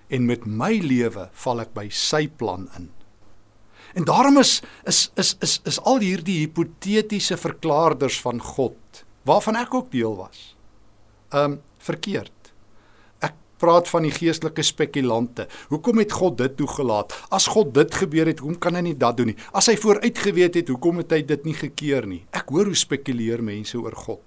En 0.09 0.25
met 0.25 0.45
my 0.45 0.79
lewe 0.81 1.29
val 1.33 1.61
ek 1.61 1.73
by 1.73 1.89
sy 1.89 2.27
plan 2.27 2.69
in. 2.77 2.89
En 3.93 4.03
daarom 4.03 4.37
is 4.37 4.61
is 4.85 5.11
is 5.15 5.35
is 5.41 5.61
is 5.65 5.79
al 5.79 5.99
hierdie 5.99 6.39
hipotetiese 6.39 7.37
verklaarders 7.37 8.21
van 8.21 8.39
God 8.39 9.05
waarvan 9.23 9.55
ek 9.55 9.73
ook 9.73 9.91
deel 9.91 10.15
was. 10.15 10.55
Um 11.31 11.61
verkeerd 11.77 12.34
praat 13.65 13.89
van 13.89 14.05
die 14.05 14.13
geestelike 14.13 14.63
spekulante. 14.65 15.47
Hoekom 15.71 16.03
het 16.03 16.13
God 16.13 16.37
dit 16.37 16.55
toegelaat? 16.59 17.15
As 17.33 17.49
God 17.51 17.73
dit 17.73 17.97
gebeur 18.03 18.29
het, 18.29 18.43
hoekom 18.43 18.59
kan 18.61 18.77
hy 18.77 18.85
nie 18.91 18.97
dat 18.99 19.17
doen 19.17 19.33
nie? 19.33 19.39
As 19.57 19.69
hy 19.71 19.75
vooruit 19.79 20.21
geweet 20.21 20.59
het, 20.59 20.69
hoekom 20.69 21.01
het 21.01 21.15
hy 21.15 21.21
dit 21.25 21.47
nie 21.49 21.57
gekeer 21.57 22.05
nie? 22.09 22.21
Ek 22.35 22.53
hoor 22.53 22.69
hoe 22.69 22.77
spekuleer 22.77 23.41
mense 23.45 23.77
oor 23.79 23.95
God. 24.05 24.23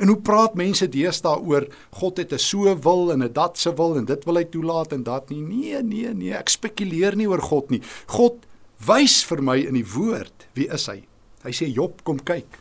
En 0.00 0.10
hoe 0.10 0.18
praat 0.24 0.56
mense 0.58 0.88
deesdae 0.90 1.38
oor 1.46 1.68
God 2.00 2.18
het 2.18 2.32
'n 2.32 2.38
so 2.38 2.74
wil 2.74 3.12
en 3.12 3.22
'n 3.22 3.32
dat 3.32 3.58
se 3.58 3.72
wil 3.74 3.96
en 3.96 4.04
dit 4.04 4.24
wil 4.24 4.36
hy 4.36 4.44
toelaat 4.44 4.92
en 4.92 5.02
dat 5.02 5.30
nie. 5.30 5.42
Nee, 5.42 5.82
nee, 5.82 6.14
nee, 6.14 6.32
ek 6.32 6.48
spekuleer 6.48 7.16
nie 7.16 7.28
oor 7.28 7.42
God 7.42 7.70
nie. 7.70 7.82
God 8.06 8.46
wys 8.86 9.24
vir 9.24 9.42
my 9.42 9.58
in 9.58 9.74
die 9.74 9.86
woord 9.86 10.48
wie 10.54 10.68
is 10.68 10.86
hy? 10.86 11.04
Hy 11.44 11.50
sê 11.50 11.72
Job, 11.72 12.02
kom 12.04 12.18
kyk. 12.18 12.58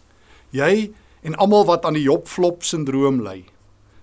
Jy 0.52 0.92
en 1.24 1.36
almal 1.36 1.66
wat 1.66 1.86
aan 1.86 1.94
die 1.94 2.04
Job 2.04 2.28
flop 2.28 2.64
sindroom 2.64 3.22
ly, 3.22 3.46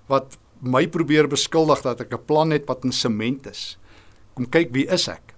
wat 0.09 0.37
my 0.64 0.87
probeer 0.88 1.29
beskuldig 1.29 1.83
dat 1.83 2.00
ek 2.00 2.14
'n 2.14 2.24
plan 2.27 2.50
het 2.50 2.66
wat 2.66 2.85
in 2.85 2.92
sement 2.92 3.46
is. 3.46 3.77
Kom 4.35 4.46
kyk 4.48 4.72
wie 4.72 4.87
is 4.88 5.09
ek? 5.09 5.35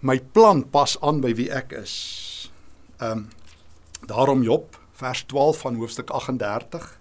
My 0.00 0.18
plan 0.18 0.64
pas 0.70 0.96
aan 1.00 1.20
by 1.20 1.34
wie 1.34 1.50
ek 1.50 1.72
is. 1.72 2.50
Ehm 3.00 3.10
um, 3.10 3.28
daarom 4.06 4.42
Job 4.42 4.76
vers 4.92 5.24
12 5.26 5.58
van 5.58 5.74
hoofstuk 5.74 6.10
38. 6.10 7.00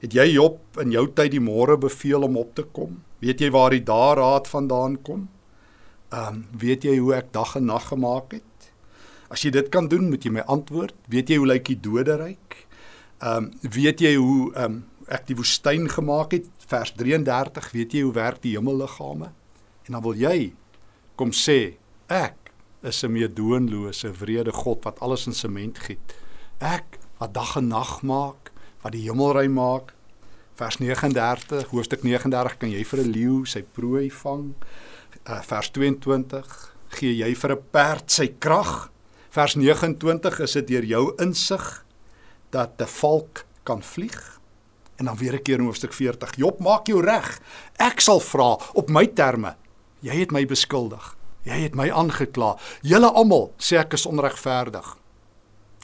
Het 0.00 0.12
jy 0.12 0.32
Job 0.32 0.60
in 0.80 0.90
jou 0.90 1.06
tyd 1.12 1.30
die 1.30 1.40
môre 1.40 1.76
beveel 1.76 2.22
om 2.22 2.36
op 2.36 2.54
te 2.54 2.62
kom? 2.62 3.02
Weet 3.18 3.40
jy 3.40 3.50
waar 3.50 3.70
die 3.70 3.82
dae 3.84 4.14
raad 4.14 4.48
vandaan 4.48 5.02
kom? 5.02 5.28
Ehm 6.10 6.34
um, 6.34 6.44
weet 6.58 6.84
jy 6.84 6.98
hoe 6.98 7.14
ek 7.14 7.32
dag 7.32 7.56
en 7.56 7.64
nag 7.64 7.88
gemaak 7.88 8.32
het? 8.32 8.70
As 9.28 9.42
jy 9.42 9.50
dit 9.50 9.68
kan 9.68 9.88
doen, 9.88 10.08
moet 10.08 10.24
jy 10.24 10.30
my 10.30 10.44
antwoord. 10.46 10.94
Weet 11.10 11.30
jy 11.30 11.36
hoe 11.36 11.46
lyk 11.46 11.64
die 11.66 11.80
doderyk? 11.80 12.66
Ehm 13.18 13.48
um, 13.48 13.50
weet 13.62 14.00
jy 14.00 14.14
hoe 14.14 14.52
ehm 14.54 14.64
um, 14.64 14.84
ek 15.06 15.26
die 15.28 15.36
woestyn 15.38 15.86
gemaak 15.90 16.34
het 16.34 16.46
vers 16.66 16.92
33 16.98 17.70
weet 17.72 17.94
jy 17.94 18.02
hoe 18.06 18.14
werk 18.16 18.42
die 18.42 18.56
hemelliggame? 18.56 19.30
En 19.86 19.94
dan 19.94 20.02
wil 20.02 20.18
jy 20.18 20.52
kom 21.16 21.30
sê 21.30 21.78
ek 22.10 22.50
is 22.82 23.02
'n 23.04 23.12
meedoenlose 23.12 24.12
vrede 24.14 24.52
God 24.52 24.84
wat 24.84 25.00
alles 25.00 25.26
in 25.26 25.34
sement 25.34 25.78
giet. 25.78 26.14
Ek 26.60 26.98
wat 27.18 27.34
dag 27.34 27.56
en 27.56 27.68
nag 27.68 28.02
maak 28.02 28.52
wat 28.82 28.92
die 28.92 29.06
hemelruim 29.08 29.52
maak. 29.52 29.94
Vers 30.54 30.78
39 30.78 31.70
hoofstuk 31.70 32.02
39 32.02 32.58
kan 32.58 32.70
jy 32.70 32.84
vir 32.84 33.00
'n 33.00 33.12
leeu 33.12 33.44
sy 33.44 33.62
prooi 33.62 34.10
vang? 34.10 34.54
Uh, 35.26 35.42
vers 35.42 35.70
22 35.70 36.74
gee 36.88 37.14
jy 37.14 37.34
vir 37.34 37.52
'n 37.52 37.62
perd 37.70 38.10
sy 38.10 38.28
krag? 38.38 38.90
Vers 39.30 39.54
29 39.54 40.40
is 40.40 40.52
dit 40.52 40.66
deur 40.66 40.84
jou 40.84 41.14
insig 41.18 41.84
dat 42.50 42.80
'n 42.80 42.86
valk 42.86 43.44
kan 43.64 43.82
vlieg 43.82 44.36
En 44.96 45.04
dan 45.04 45.16
weer 45.16 45.34
'n 45.34 45.42
keer 45.42 45.58
in 45.58 45.64
hoofstuk 45.64 45.92
40. 45.92 46.36
Job, 46.36 46.58
maak 46.58 46.86
jou 46.86 47.00
reg. 47.00 47.40
Ek 47.76 48.00
sal 48.00 48.20
vra 48.20 48.58
op 48.72 48.88
my 48.88 49.06
terme. 49.06 49.56
Jy 50.00 50.14
het 50.14 50.30
my 50.30 50.46
beskuldig. 50.46 51.16
Jy 51.42 51.52
het 51.52 51.74
my 51.74 51.90
aangekla. 51.90 52.56
Julle 52.82 53.10
almal 53.12 53.54
sê 53.58 53.78
ek 53.78 53.92
is 53.92 54.06
onregverdig. 54.06 54.96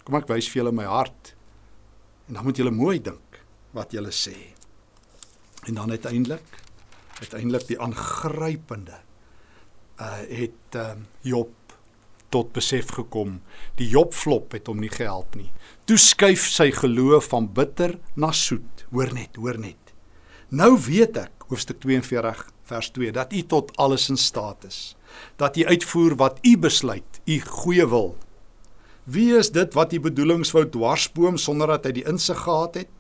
Kom 0.05 0.15
ek 0.15 0.29
wys 0.29 0.49
vir 0.49 0.63
julle 0.63 0.73
my 0.73 0.85
hart. 0.85 1.35
En 2.29 2.35
dan 2.35 2.45
moet 2.45 2.57
julle 2.57 2.71
mooi 2.71 2.99
dink 3.03 3.45
wat 3.73 3.93
julle 3.93 4.11
sê. 4.11 4.35
En 5.67 5.75
dan 5.75 5.91
uiteindelik 5.91 6.61
uiteindelik 7.23 7.67
die 7.67 7.81
aangrypende 7.81 8.99
uh 10.01 10.23
het 10.27 10.75
uh, 10.77 10.95
Job 11.21 11.51
tot 12.33 12.53
besef 12.57 12.95
gekom. 12.97 13.41
Die 13.79 13.89
Job 13.93 14.17
flop 14.17 14.57
het 14.57 14.71
hom 14.71 14.81
nie 14.83 14.93
gehelp 14.93 15.37
nie. 15.39 15.51
Toe 15.87 15.99
skuif 16.01 16.49
sy 16.49 16.71
geloof 16.75 17.31
van 17.33 17.51
bitter 17.53 17.99
na 18.17 18.33
soet. 18.33 18.87
Hoor 18.91 19.13
net, 19.15 19.37
hoor 19.37 19.61
net. 19.61 19.93
Nou 20.53 20.75
weet 20.85 21.17
ek, 21.17 21.47
hoofstuk 21.49 21.81
42 21.85 22.43
vers 22.69 22.91
2, 22.97 23.13
dat 23.13 23.33
U 23.33 23.43
tot 23.49 23.73
alles 23.81 24.09
in 24.13 24.21
staat 24.21 24.65
is. 24.69 24.81
Dat 25.41 25.57
U 25.57 25.65
uitvoer 25.69 26.17
wat 26.21 26.41
U 26.45 26.57
besluit, 26.61 27.21
U 27.25 27.39
goeie 27.41 27.87
wil. 27.89 28.15
Wie 29.05 29.33
is 29.37 29.51
dit 29.51 29.73
wat 29.75 29.93
U 29.93 30.01
bedoelings 30.01 30.53
wou 30.55 30.65
dwarsboom 30.69 31.39
sonder 31.41 31.75
dat 31.75 31.89
hy 31.89 31.97
die 32.01 32.07
insig 32.09 32.45
gehad 32.45 32.79
het? 32.85 32.93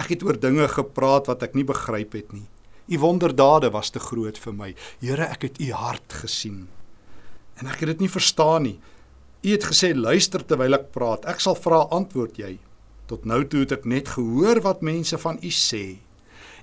Ek 0.00 0.12
het 0.14 0.22
oor 0.26 0.38
dinge 0.40 0.68
gepraat 0.70 1.28
wat 1.30 1.42
ek 1.46 1.56
nie 1.58 1.66
begryp 1.66 2.14
het 2.18 2.32
nie. 2.34 2.46
U 2.92 3.00
wonderdade 3.00 3.70
was 3.72 3.90
te 3.90 4.00
groot 4.02 4.38
vir 4.38 4.54
my. 4.54 4.70
Here, 5.00 5.24
ek 5.24 5.48
het 5.48 5.60
U 5.64 5.70
hart 5.72 6.20
gesien. 6.24 6.66
En 7.60 7.70
ek 7.70 7.84
het 7.84 7.94
dit 7.94 8.04
nie 8.04 8.10
verstaan 8.10 8.66
nie. 8.66 8.78
U 9.44 9.50
het 9.52 9.66
gesê 9.68 9.92
luister 9.94 10.42
terwyl 10.44 10.78
ek 10.78 10.90
praat. 10.94 11.26
Ek 11.28 11.42
sal 11.44 11.56
vra 11.58 11.84
antwoord 11.94 12.38
jy. 12.40 12.56
Tot 13.10 13.26
nou 13.28 13.42
toe 13.44 13.64
het 13.66 13.74
ek 13.76 13.84
net 13.88 14.14
gehoor 14.16 14.62
wat 14.64 14.84
mense 14.84 15.18
van 15.20 15.36
u 15.42 15.50
sê. 15.52 16.00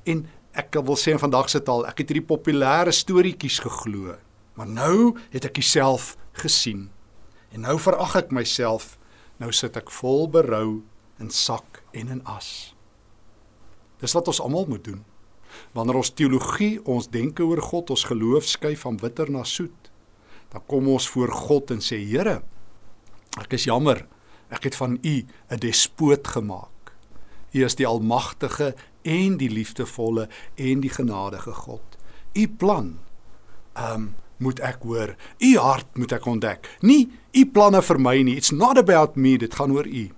En 0.10 0.26
ek 0.58 0.80
wil 0.82 0.98
sê 0.98 1.14
in 1.14 1.22
vandag 1.22 1.52
se 1.54 1.62
taal, 1.64 1.86
ek 1.88 2.02
het 2.02 2.12
hierdie 2.12 2.26
populêre 2.26 2.94
storieetjies 2.96 3.62
geglo. 3.62 4.18
Maar 4.58 4.68
nou 4.68 5.14
het 5.32 5.46
ek 5.48 5.62
jouself 5.62 6.16
gesien. 6.42 6.90
En 7.54 7.68
nou 7.68 7.78
verag 7.80 8.18
ek 8.24 8.34
myself. 8.34 8.98
Nou 9.40 9.52
sit 9.56 9.78
ek 9.78 9.94
vol 9.94 10.28
berou 10.32 10.82
in 11.22 11.30
sak 11.30 11.84
en 11.94 12.10
in 12.18 12.26
as. 12.26 12.74
Dis 14.02 14.18
wat 14.18 14.28
ons 14.32 14.42
almal 14.42 14.66
moet 14.70 14.84
doen. 14.84 15.04
Wanneer 15.76 16.00
ons 16.02 16.14
teologie, 16.16 16.80
ons 16.90 17.10
denke 17.12 17.46
oor 17.46 17.62
God, 17.62 17.94
ons 17.94 18.08
geloof 18.10 18.48
skuif 18.50 18.86
van 18.88 18.98
bitter 18.98 19.30
na 19.30 19.44
soet, 19.46 19.91
dan 20.52 20.64
kom 20.68 20.88
ons 20.92 21.08
voor 21.10 21.32
God 21.32 21.72
en 21.72 21.82
sê 21.84 22.00
Here, 22.04 22.42
ek 23.40 23.54
is 23.56 23.70
jammer. 23.70 24.06
Ek 24.52 24.68
het 24.68 24.76
van 24.76 24.98
U 25.00 25.16
'n 25.50 25.60
despoot 25.60 26.28
gemaak. 26.28 26.92
U 27.54 27.64
is 27.64 27.76
die 27.76 27.88
almagtige 27.88 28.76
en 29.04 29.38
die 29.38 29.50
liefdevolle 29.50 30.28
en 30.56 30.82
die 30.82 30.90
genadige 30.90 31.54
God. 31.54 31.98
U 32.34 32.48
plan 32.48 33.00
um, 33.76 34.16
moet 34.38 34.60
ek 34.60 34.84
hoor. 34.84 35.16
U 35.40 35.58
hart 35.58 35.98
moet 35.98 36.12
ek 36.12 36.26
ontdek. 36.26 36.70
Nie 36.82 37.10
u 37.32 37.46
planne 37.46 37.82
vir 37.82 38.00
my 38.00 38.22
nie. 38.22 38.38
It's 38.38 38.52
not 38.52 38.78
about 38.78 39.16
me, 39.16 39.38
dit 39.38 39.54
gaan 39.56 39.72
oor 39.72 39.88
u. 39.88 40.10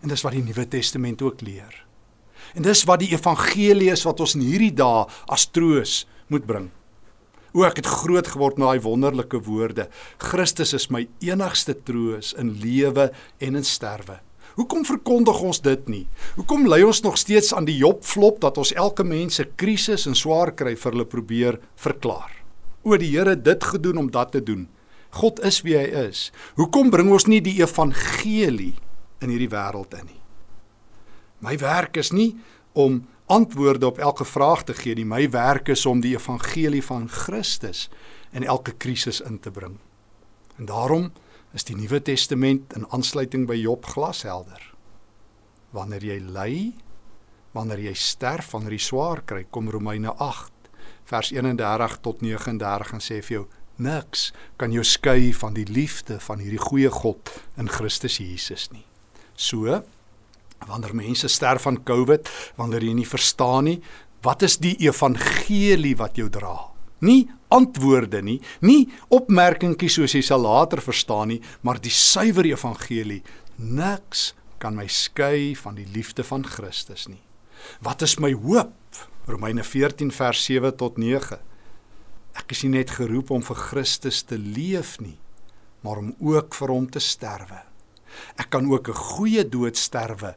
En 0.00 0.08
dis 0.08 0.22
wat 0.22 0.32
die 0.32 0.42
Nuwe 0.42 0.66
Testament 0.68 1.22
ook 1.22 1.40
leer. 1.40 1.86
En 2.54 2.62
dis 2.62 2.84
wat 2.84 3.02
die 3.02 3.12
evangelie 3.12 3.90
is 3.92 4.04
wat 4.06 4.20
ons 4.20 4.34
in 4.34 4.44
hierdie 4.44 4.74
dae 4.74 5.06
as 5.28 5.46
troos 5.50 6.04
moet 6.28 6.46
bring. 6.46 6.70
O 7.52 7.64
ek 7.66 7.80
het 7.82 7.88
groot 7.90 8.28
geword 8.30 8.58
met 8.58 8.68
daai 8.68 8.82
wonderlike 8.84 9.40
woorde. 9.46 9.88
Christus 10.22 10.74
is 10.76 10.90
my 10.90 11.06
enigste 11.24 11.74
troos 11.74 12.32
in 12.38 12.52
lewe 12.62 13.10
en 13.42 13.58
in 13.58 13.66
sterwe. 13.66 14.20
Hoekom 14.58 14.84
verkondig 14.84 15.38
ons 15.46 15.62
dit 15.62 15.88
nie? 15.88 16.04
Hoekom 16.36 16.66
lei 16.68 16.82
ons 16.84 17.02
nog 17.02 17.18
steeds 17.18 17.54
aan 17.54 17.66
die 17.68 17.78
Jobflop 17.78 18.40
dat 18.42 18.58
ons 18.58 18.74
elke 18.74 19.06
mens 19.06 19.38
se 19.38 19.46
krisis 19.56 20.06
en 20.10 20.18
swaar 20.18 20.52
kry 20.58 20.74
vir 20.76 20.92
hulle 20.92 21.06
probeer 21.08 21.58
verklaar? 21.80 22.34
O 22.82 22.98
die 22.98 23.12
Here 23.12 23.36
dit 23.36 23.64
gedoen 23.64 24.04
om 24.04 24.10
dat 24.10 24.32
te 24.34 24.42
doen. 24.42 24.68
God 25.18 25.40
is 25.46 25.62
wie 25.66 25.76
hy 25.78 25.86
is. 26.06 26.28
Hoekom 26.58 26.90
bring 26.90 27.10
ons 27.10 27.26
nie 27.26 27.40
die 27.42 27.58
evangelie 27.62 28.74
in 29.20 29.32
hierdie 29.32 29.50
wêreld 29.50 29.94
in 29.98 30.06
nie? 30.06 30.20
My 31.40 31.56
werk 31.58 31.96
is 31.96 32.12
nie 32.12 32.34
om 32.76 33.02
antwoorde 33.30 33.86
op 33.86 33.98
elke 33.98 34.24
vraag 34.24 34.64
te 34.66 34.74
gee 34.74 34.94
nie. 34.98 35.06
My 35.06 35.30
werk 35.30 35.70
is 35.70 35.86
om 35.86 36.02
die 36.02 36.16
evangelie 36.16 36.82
van 36.82 37.08
Christus 37.08 37.88
in 38.34 38.44
elke 38.44 38.72
krisis 38.72 39.20
in 39.20 39.38
te 39.38 39.50
bring. 39.50 39.78
En 40.58 40.66
daarom 40.66 41.12
is 41.54 41.64
die 41.64 41.76
Nuwe 41.76 42.02
Testament 42.02 42.74
in 42.74 42.86
aansluiting 42.90 43.46
by 43.46 43.54
Job 43.58 43.86
glashelder. 43.86 44.62
Wanneer 45.70 46.04
jy 46.04 46.18
ly, 46.26 46.54
wanneer 47.54 47.84
jy 47.86 47.94
sterf, 47.94 48.50
wanneer 48.54 48.74
jy 48.74 48.82
swaar 48.90 49.22
kry, 49.26 49.44
kom 49.50 49.70
Romeine 49.70 50.14
8 50.18 50.50
vers 51.10 51.30
31 51.34 51.96
tot 52.02 52.20
39 52.22 52.92
en 52.94 53.02
sê 53.02 53.18
vir 53.22 53.36
jou 53.40 53.46
niks 53.80 54.30
kan 54.60 54.74
jou 54.74 54.84
skei 54.86 55.32
van 55.34 55.56
die 55.56 55.66
liefde 55.66 56.20
van 56.22 56.42
hierdie 56.42 56.60
goeie 56.60 56.90
God 56.92 57.32
in 57.58 57.70
Christus 57.70 58.20
Jesus 58.20 58.68
nie. 58.74 58.84
So 59.34 59.80
wanneer 60.66 60.94
mense 60.94 61.28
sterf 61.28 61.62
van 61.62 61.82
COVID, 61.84 62.28
wanneer 62.56 62.84
jy 62.84 62.94
nie 62.94 63.08
verstaan 63.08 63.64
nie, 63.64 63.78
wat 64.22 64.42
is 64.42 64.58
die 64.60 64.76
evangelie 64.84 65.96
wat 65.96 66.16
jou 66.20 66.28
dra? 66.28 66.56
Nie 67.00 67.30
antwoorde 67.48 68.20
nie, 68.22 68.38
nie 68.60 68.90
opmerkingies 69.08 69.96
soos 69.96 70.14
jy 70.14 70.22
sal 70.24 70.44
later 70.44 70.82
verstaan 70.84 71.32
nie, 71.32 71.40
maar 71.64 71.80
die 71.80 71.92
suiwer 71.92 72.46
evangelie. 72.50 73.22
Niks 73.56 74.34
kan 74.60 74.76
my 74.76 74.86
skei 74.92 75.54
van 75.56 75.78
die 75.80 75.88
liefde 75.94 76.24
van 76.26 76.44
Christus 76.44 77.08
nie. 77.08 77.22
Wat 77.80 78.04
is 78.04 78.18
my 78.20 78.32
hoop? 78.36 78.76
Romeine 79.28 79.64
14 79.64 80.12
vers 80.12 80.44
7 80.44 80.76
tot 80.76 80.98
9. 81.00 81.40
Ek 82.40 82.52
is 82.54 82.62
nie 82.64 82.76
net 82.76 82.92
geroep 82.98 83.32
om 83.34 83.42
vir 83.44 83.58
Christus 83.58 84.22
te 84.26 84.38
leef 84.38 84.98
nie, 85.00 85.18
maar 85.84 86.00
om 86.02 86.12
ook 86.20 86.54
vir 86.56 86.72
hom 86.72 86.88
te 86.92 87.00
sterwe. 87.00 87.62
Ek 88.36 88.50
kan 88.50 88.66
ook 88.70 88.88
'n 88.88 88.94
goeie 88.94 89.44
dood 89.48 89.76
sterwe 89.76 90.34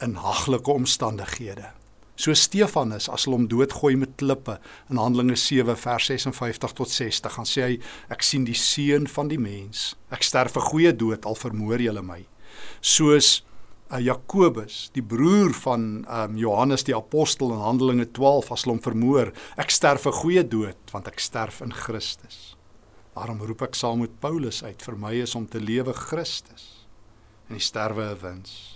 in 0.00 0.16
haglike 0.20 0.70
omstandighede. 0.70 1.72
So 2.16 2.32
Stefanus 2.32 3.10
as 3.12 3.26
hulle 3.26 3.36
hom 3.36 3.48
doodgooi 3.48 3.96
met 4.00 4.14
klippe 4.16 4.56
in 4.90 4.96
Handelinge 4.96 5.36
7 5.36 5.76
vers 5.76 6.06
56 6.08 6.72
tot 6.78 6.92
60 6.92 7.34
gaan 7.34 7.48
sê 7.48 7.66
hy 7.66 7.74
ek 8.12 8.24
sien 8.24 8.46
die 8.48 8.56
seun 8.56 9.04
van 9.12 9.28
die 9.28 9.40
mens. 9.40 9.92
Ek 10.08 10.24
sterf 10.24 10.56
'n 10.56 10.68
goeie 10.70 10.92
dood 10.96 11.26
al 11.26 11.36
vermoor 11.36 11.80
julle 11.80 12.02
my. 12.02 12.24
Soos 12.80 13.44
uh, 13.92 14.00
Jakobus, 14.00 14.88
die 14.96 15.04
broer 15.04 15.52
van 15.52 16.06
um, 16.08 16.36
Johannes 16.40 16.84
die 16.88 16.96
apostel 16.96 17.52
in 17.52 17.60
Handelinge 17.60 18.08
12 18.08 18.52
as 18.52 18.64
hulle 18.64 18.76
hom 18.76 18.82
vermoor, 18.82 19.32
ek 19.60 19.70
sterf 19.70 20.06
'n 20.06 20.20
goeie 20.22 20.44
dood 20.44 20.80
want 20.92 21.08
ek 21.08 21.20
sterf 21.20 21.60
in 21.60 21.72
Christus. 21.72 22.56
Daarom 23.12 23.44
roep 23.44 23.62
ek 23.62 23.74
saam 23.74 24.00
met 24.00 24.20
Paulus 24.20 24.62
uit 24.64 24.80
vir 24.82 24.96
my 24.96 25.12
is 25.20 25.34
om 25.34 25.46
te 25.46 25.60
lewe 25.60 25.92
Christus 25.92 26.88
en 27.48 27.60
die 27.60 27.64
sterwe 27.64 28.08
'n 28.08 28.20
wins. 28.24 28.75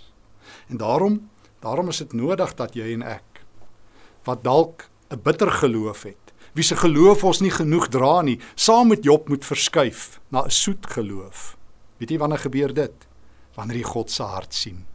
En 0.69 0.77
daarom, 0.77 1.29
daarom 1.59 1.89
is 1.89 1.97
dit 1.97 2.13
nodig 2.13 2.55
dat 2.55 2.75
jy 2.75 2.93
en 2.93 3.01
ek 3.01 3.23
wat 4.23 4.43
dalk 4.43 4.89
'n 5.09 5.21
bitter 5.23 5.51
geloof 5.51 6.03
het, 6.03 6.33
wie 6.53 6.63
se 6.63 6.75
geloof 6.75 7.23
ons 7.23 7.39
nie 7.41 7.51
genoeg 7.51 7.87
dra 7.87 8.21
nie, 8.21 8.39
saam 8.55 8.87
met 8.87 9.03
Job 9.03 9.29
moet 9.29 9.45
verskuif 9.45 10.19
na 10.29 10.43
'n 10.43 10.49
soet 10.49 10.87
geloof. 10.87 11.57
Weet 11.97 12.09
jy 12.09 12.17
wanneer 12.17 12.39
gebeur 12.39 12.73
dit? 12.73 13.07
Wanneer 13.55 13.77
jy 13.77 13.83
God 13.83 14.11
se 14.11 14.23
hart 14.23 14.53
sien. 14.53 14.85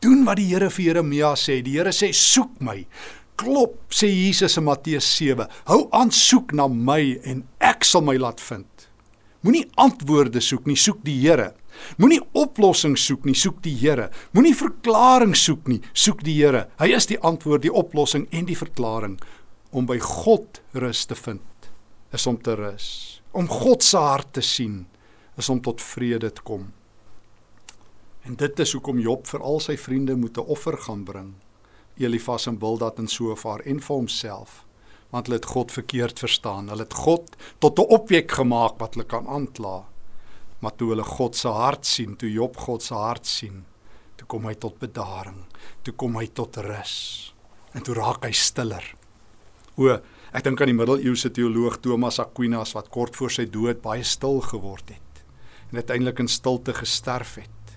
Doen 0.00 0.24
wat 0.24 0.36
die 0.36 0.48
Here 0.50 0.70
vir 0.70 0.84
Jeremia 0.84 1.34
sê. 1.34 1.62
Die 1.62 1.76
Here 1.78 1.92
sê 1.92 2.12
soek 2.12 2.60
my. 2.60 2.86
Klop, 3.36 3.76
sê 3.92 4.08
Jesus 4.08 4.56
in 4.56 4.64
Matteus 4.64 5.16
7. 5.16 5.46
Hou 5.68 5.88
aan 5.92 6.10
soek 6.10 6.52
na 6.52 6.68
my 6.68 7.20
en 7.24 7.44
ek 7.60 7.84
sal 7.84 8.02
my 8.02 8.16
laat 8.16 8.40
vind. 8.40 8.88
Moenie 9.44 9.66
antwoorde 9.76 10.40
soek 10.40 10.66
nie, 10.66 10.76
soek 10.76 11.04
die 11.04 11.20
Here. 11.20 11.52
Moenie 11.96 12.20
oplossings 12.32 13.04
soek 13.06 13.24
nie, 13.24 13.34
soek 13.34 13.62
die 13.64 13.74
Here. 13.76 14.10
Moenie 14.32 14.54
verklaring 14.56 15.34
soek 15.36 15.68
nie, 15.68 15.80
soek 15.92 16.22
die 16.26 16.36
Here. 16.38 16.66
Hy 16.80 16.92
is 16.96 17.06
die 17.06 17.20
antwoord, 17.20 17.62
die 17.62 17.72
oplossing 17.72 18.26
en 18.30 18.48
die 18.48 18.58
verklaring 18.58 19.18
om 19.70 19.86
by 19.86 19.98
God 20.02 20.60
rus 20.72 21.04
te 21.06 21.14
vind. 21.18 21.70
Is 22.14 22.26
om 22.26 22.38
te 22.40 22.54
rus, 22.56 23.20
om 23.32 23.48
God 23.50 23.82
se 23.82 23.98
hart 24.00 24.32
te 24.38 24.42
sien, 24.44 24.86
is 25.36 25.48
om 25.52 25.60
tot 25.60 25.82
vrede 25.82 26.30
te 26.32 26.44
kom. 26.46 26.70
En 28.26 28.36
dit 28.38 28.60
is 28.62 28.72
hoekom 28.72 28.98
Job 29.02 29.26
vir 29.26 29.42
al 29.42 29.60
sy 29.62 29.76
vriende 29.78 30.16
moet 30.16 30.38
'n 30.38 30.48
offer 30.54 30.76
gaan 30.76 31.04
bring. 31.04 31.34
Elifas 31.98 32.46
en 32.46 32.58
Bildad 32.58 32.98
en 32.98 33.08
Sofar 33.08 33.60
en 33.64 33.80
vir 33.80 33.96
homself 33.96 34.66
want 35.10 35.26
hulle 35.26 35.38
het 35.38 35.46
God 35.46 35.72
verkeerd 35.72 36.18
verstaan. 36.18 36.68
Hulle 36.68 36.82
het 36.82 36.94
God 36.94 37.36
tot 37.58 37.78
'n 37.78 37.92
objek 37.94 38.30
gemaak 38.30 38.78
wat 38.78 38.94
hulle 38.94 39.06
kan 39.06 39.26
aankla 39.26 39.84
maar 40.60 40.76
toe 40.76 40.90
hulle 40.94 41.04
God 41.04 41.36
se 41.36 41.48
hart 41.52 41.86
sien, 41.86 42.16
toe 42.16 42.30
Job 42.32 42.56
God 42.56 42.82
se 42.82 42.94
hart 42.94 43.26
sien, 43.28 43.64
toe 44.16 44.26
kom 44.26 44.46
hy 44.48 44.54
tot 44.60 44.78
bedaring, 44.80 45.42
toe 45.84 45.94
kom 45.94 46.16
hy 46.20 46.26
tot 46.32 46.56
rus. 46.64 46.96
En 47.76 47.84
toe 47.84 47.96
raak 47.96 48.24
hy 48.24 48.32
stiller. 48.32 48.84
O, 49.76 49.92
ek 50.32 50.46
dink 50.46 50.60
aan 50.60 50.70
die 50.72 50.76
middeleeuse 50.76 51.28
teoloog 51.36 51.80
Thomas 51.84 52.20
Aquinas 52.22 52.72
wat 52.76 52.88
kort 52.92 53.16
voor 53.18 53.32
sy 53.32 53.44
dood 53.52 53.82
baie 53.84 54.04
stil 54.04 54.40
geword 54.44 54.94
het 54.94 55.02
en 55.70 55.80
uiteindelik 55.80 56.20
in 56.22 56.28
stilte 56.30 56.72
gesterf 56.74 57.34
het. 57.40 57.72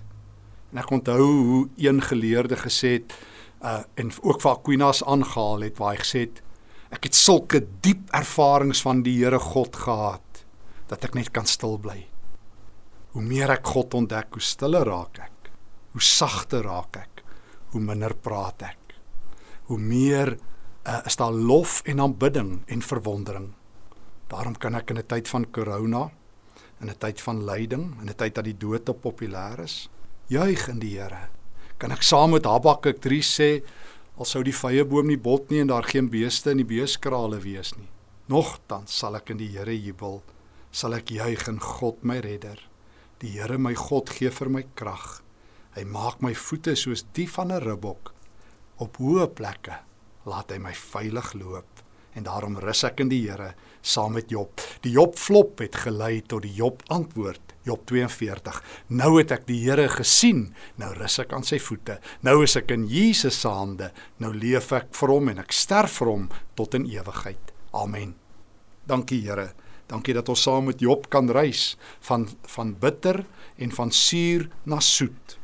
En 0.70 0.78
ek 0.78 0.92
onthou 0.94 1.24
hoe 1.26 1.64
een 1.76 2.00
geleerde 2.02 2.56
gesê 2.56 3.00
het 3.00 3.16
uh 3.60 3.82
en 4.00 4.12
ook 4.22 4.40
vir 4.40 4.50
Aquinas 4.54 5.02
aangehaal 5.04 5.66
het 5.66 5.78
waar 5.78 5.96
hy 5.96 6.00
gesê 6.00 6.22
het 6.24 6.38
ek 6.94 7.10
het 7.10 7.18
sulke 7.18 7.60
diep 7.84 8.08
ervarings 8.16 8.80
van 8.82 9.02
die 9.04 9.18
Here 9.18 9.38
God 9.38 9.76
gehad 9.76 10.44
dat 10.88 11.04
ek 11.04 11.14
net 11.14 11.28
kan 11.30 11.46
stil 11.46 11.76
bly. 11.78 12.06
Hoe 13.10 13.22
meer 13.22 13.50
ek 13.50 13.66
God 13.66 13.94
ontdek, 13.94 14.36
hoe 14.36 14.44
stiller 14.44 14.86
raak 14.86 15.18
ek. 15.18 15.50
Hoe 15.92 16.02
sagter 16.02 16.62
raak 16.62 16.96
ek. 16.96 17.24
Hoe 17.72 17.80
minder 17.82 18.14
praat 18.14 18.62
ek. 18.62 18.94
Hoe 19.66 19.78
meer 19.78 20.36
uh, 20.86 21.00
is 21.06 21.16
daar 21.18 21.32
lof 21.32 21.80
en 21.90 22.00
aanbidding 22.00 22.60
en 22.66 22.82
verwondering. 22.82 23.50
Daarom 24.30 24.54
kan 24.58 24.74
ek 24.78 24.90
in 24.90 24.98
'n 24.98 25.06
tyd 25.06 25.28
van 25.28 25.50
corona, 25.50 26.10
in 26.80 26.90
'n 26.90 26.98
tyd 26.98 27.20
van 27.20 27.44
lyding, 27.44 28.00
in 28.00 28.08
'n 28.08 28.14
tyd 28.14 28.34
dat 28.34 28.44
die 28.44 28.56
dood 28.56 28.84
te 28.84 28.94
populêr 28.94 29.58
is, 29.58 29.88
juig 30.28 30.68
in 30.68 30.78
die 30.78 30.98
Here. 30.98 31.28
Kan 31.78 31.90
ek 31.92 32.02
saam 32.02 32.30
met 32.30 32.44
Habakuk 32.44 33.00
3 33.00 33.22
sê, 33.22 33.62
al 34.18 34.24
sou 34.24 34.42
die 34.42 34.54
vrye 34.54 34.84
boom 34.84 35.06
nie 35.06 35.18
bot 35.18 35.50
nie 35.50 35.60
en 35.60 35.66
daar 35.66 35.82
geen 35.82 36.10
beeste 36.10 36.50
in 36.50 36.58
die 36.58 36.64
beeskrale 36.64 37.40
wees 37.40 37.74
nie, 37.76 37.88
nogtans 38.28 38.98
sal 38.98 39.16
ek 39.16 39.30
in 39.30 39.38
die 39.38 39.48
Here 39.48 39.74
jubel, 39.74 40.22
sal 40.70 40.94
ek 40.94 41.10
juig 41.10 41.48
in 41.48 41.58
God 41.58 42.04
my 42.04 42.20
redder. 42.20 42.69
Die 43.20 43.34
Here 43.36 43.58
my 43.60 43.74
God 43.76 44.08
gee 44.16 44.30
vir 44.32 44.48
my 44.48 44.62
krag. 44.74 45.20
Hy 45.76 45.82
maak 45.84 46.22
my 46.24 46.32
voete 46.32 46.72
soos 46.72 47.04
die 47.12 47.28
van 47.28 47.52
'n 47.52 47.60
ribbok. 47.60 48.14
Op 48.80 48.96
hoë 48.96 49.26
plekke 49.36 49.76
laat 50.24 50.50
hy 50.50 50.58
my 50.58 50.72
veilig 50.72 51.34
loop 51.34 51.84
en 52.14 52.24
daarom 52.24 52.56
rus 52.58 52.82
ek 52.84 53.00
in 53.00 53.08
die 53.08 53.28
Here 53.28 53.54
saam 53.82 54.12
met 54.14 54.30
Job. 54.30 54.60
Die 54.82 54.92
Job 54.92 55.18
flop 55.18 55.58
het 55.58 55.76
gelei 55.76 56.22
tot 56.22 56.42
die 56.42 56.54
Job 56.54 56.82
antwoord. 56.88 57.40
Job 57.62 57.84
42. 57.86 58.62
Nou 58.88 59.18
het 59.18 59.30
ek 59.30 59.46
die 59.46 59.60
Here 59.64 59.88
gesien, 59.88 60.54
nou 60.76 60.94
rus 60.94 61.18
ek 61.18 61.32
aan 61.32 61.44
sy 61.44 61.58
voete. 61.58 62.00
Nou 62.22 62.42
is 62.42 62.56
ek 62.56 62.70
in 62.70 62.86
Jesus 62.88 63.40
se 63.40 63.48
hande. 63.48 63.92
Nou 64.18 64.32
leef 64.32 64.72
ek 64.72 64.94
vir 64.94 65.08
hom 65.08 65.28
en 65.28 65.38
ek 65.38 65.52
sterf 65.52 66.00
vir 66.00 66.08
hom 66.08 66.28
tot 66.54 66.74
in 66.74 66.86
ewigheid. 66.86 67.52
Amen. 67.72 68.14
Dankie 68.86 69.20
Here 69.20 69.52
Dankie 69.90 70.14
dat 70.14 70.28
ons 70.30 70.42
saam 70.46 70.68
met 70.70 70.80
Job 70.80 71.08
kan 71.10 71.30
reis 71.34 71.74
van 72.06 72.28
van 72.54 72.76
bitter 72.78 73.24
en 73.58 73.72
van 73.74 73.90
suur 73.90 74.48
na 74.64 74.80
soet. 74.80 75.38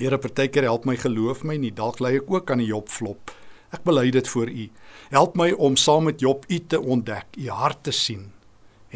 Here, 0.00 0.18
partykeer 0.18 0.68
help 0.68 0.84
my 0.84 0.96
geloof 0.96 1.42
my 1.44 1.56
nie, 1.60 1.72
dalk 1.72 2.00
lê 2.04 2.16
ek 2.18 2.30
ook 2.32 2.50
aan 2.52 2.60
die 2.64 2.70
Job 2.72 2.88
flop. 2.92 3.32
Ek 3.72 3.84
bely 3.84 4.10
dit 4.14 4.28
voor 4.28 4.50
U. 4.52 4.66
Help 5.12 5.36
my 5.36 5.50
om 5.52 5.76
saam 5.76 6.08
met 6.08 6.20
Job 6.20 6.44
U 6.48 6.58
te 6.58 6.80
ontdek, 6.80 7.36
U 7.36 7.48
hart 7.52 7.82
te 7.88 7.92
sien 7.92 8.30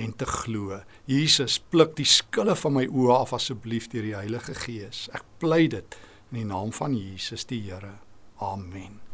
en 0.00 0.16
te 0.16 0.26
glo. 0.28 0.80
Jesus, 1.10 1.58
pluk 1.58 1.96
die 1.98 2.08
skille 2.08 2.56
van 2.56 2.76
my 2.78 2.86
oë 2.86 3.18
af 3.18 3.34
asseblief 3.36 3.90
deur 3.92 4.06
die 4.06 4.16
Heilige 4.16 4.56
Gees. 4.62 5.08
Ek 5.12 5.26
bly 5.42 5.66
dit 5.68 6.00
in 6.30 6.42
die 6.42 6.48
naam 6.48 6.72
van 6.72 6.96
Jesus 6.96 7.44
die 7.50 7.62
Here. 7.68 7.98
Amen. 8.40 9.09